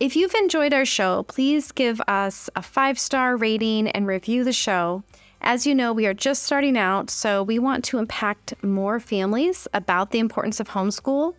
If 0.00 0.16
you've 0.16 0.34
enjoyed 0.34 0.72
our 0.72 0.86
show, 0.86 1.24
please 1.24 1.72
give 1.72 2.00
us 2.08 2.48
a 2.56 2.62
five 2.62 2.98
star 2.98 3.36
rating 3.36 3.88
and 3.88 4.06
review 4.06 4.44
the 4.44 4.52
show. 4.54 5.02
As 5.42 5.66
you 5.66 5.74
know, 5.74 5.92
we 5.92 6.06
are 6.06 6.14
just 6.14 6.42
starting 6.42 6.78
out, 6.78 7.10
so 7.10 7.42
we 7.42 7.58
want 7.58 7.84
to 7.84 7.98
impact 7.98 8.54
more 8.64 8.98
families 8.98 9.68
about 9.74 10.10
the 10.10 10.18
importance 10.18 10.58
of 10.58 10.68
homeschool. 10.68 11.34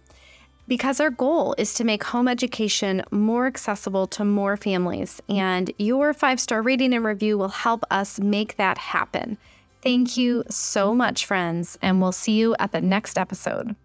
because 0.67 0.99
our 0.99 1.09
goal 1.09 1.55
is 1.57 1.73
to 1.75 1.83
make 1.83 2.03
home 2.03 2.27
education 2.27 3.01
more 3.09 3.47
accessible 3.47 4.05
to 4.07 4.25
more 4.25 4.57
families, 4.57 5.21
and 5.29 5.71
your 5.77 6.13
five 6.13 6.39
star 6.39 6.61
rating 6.61 6.93
and 6.93 7.05
review 7.05 7.37
will 7.37 7.47
help 7.47 7.83
us 7.89 8.19
make 8.19 8.57
that 8.57 8.77
happen. 8.77 9.37
Thank 9.81 10.17
you 10.17 10.43
so 10.49 10.93
much, 10.93 11.25
friends, 11.25 11.77
and 11.81 12.01
we'll 12.01 12.11
see 12.11 12.33
you 12.33 12.55
at 12.59 12.71
the 12.71 12.81
next 12.81 13.17
episode. 13.17 13.75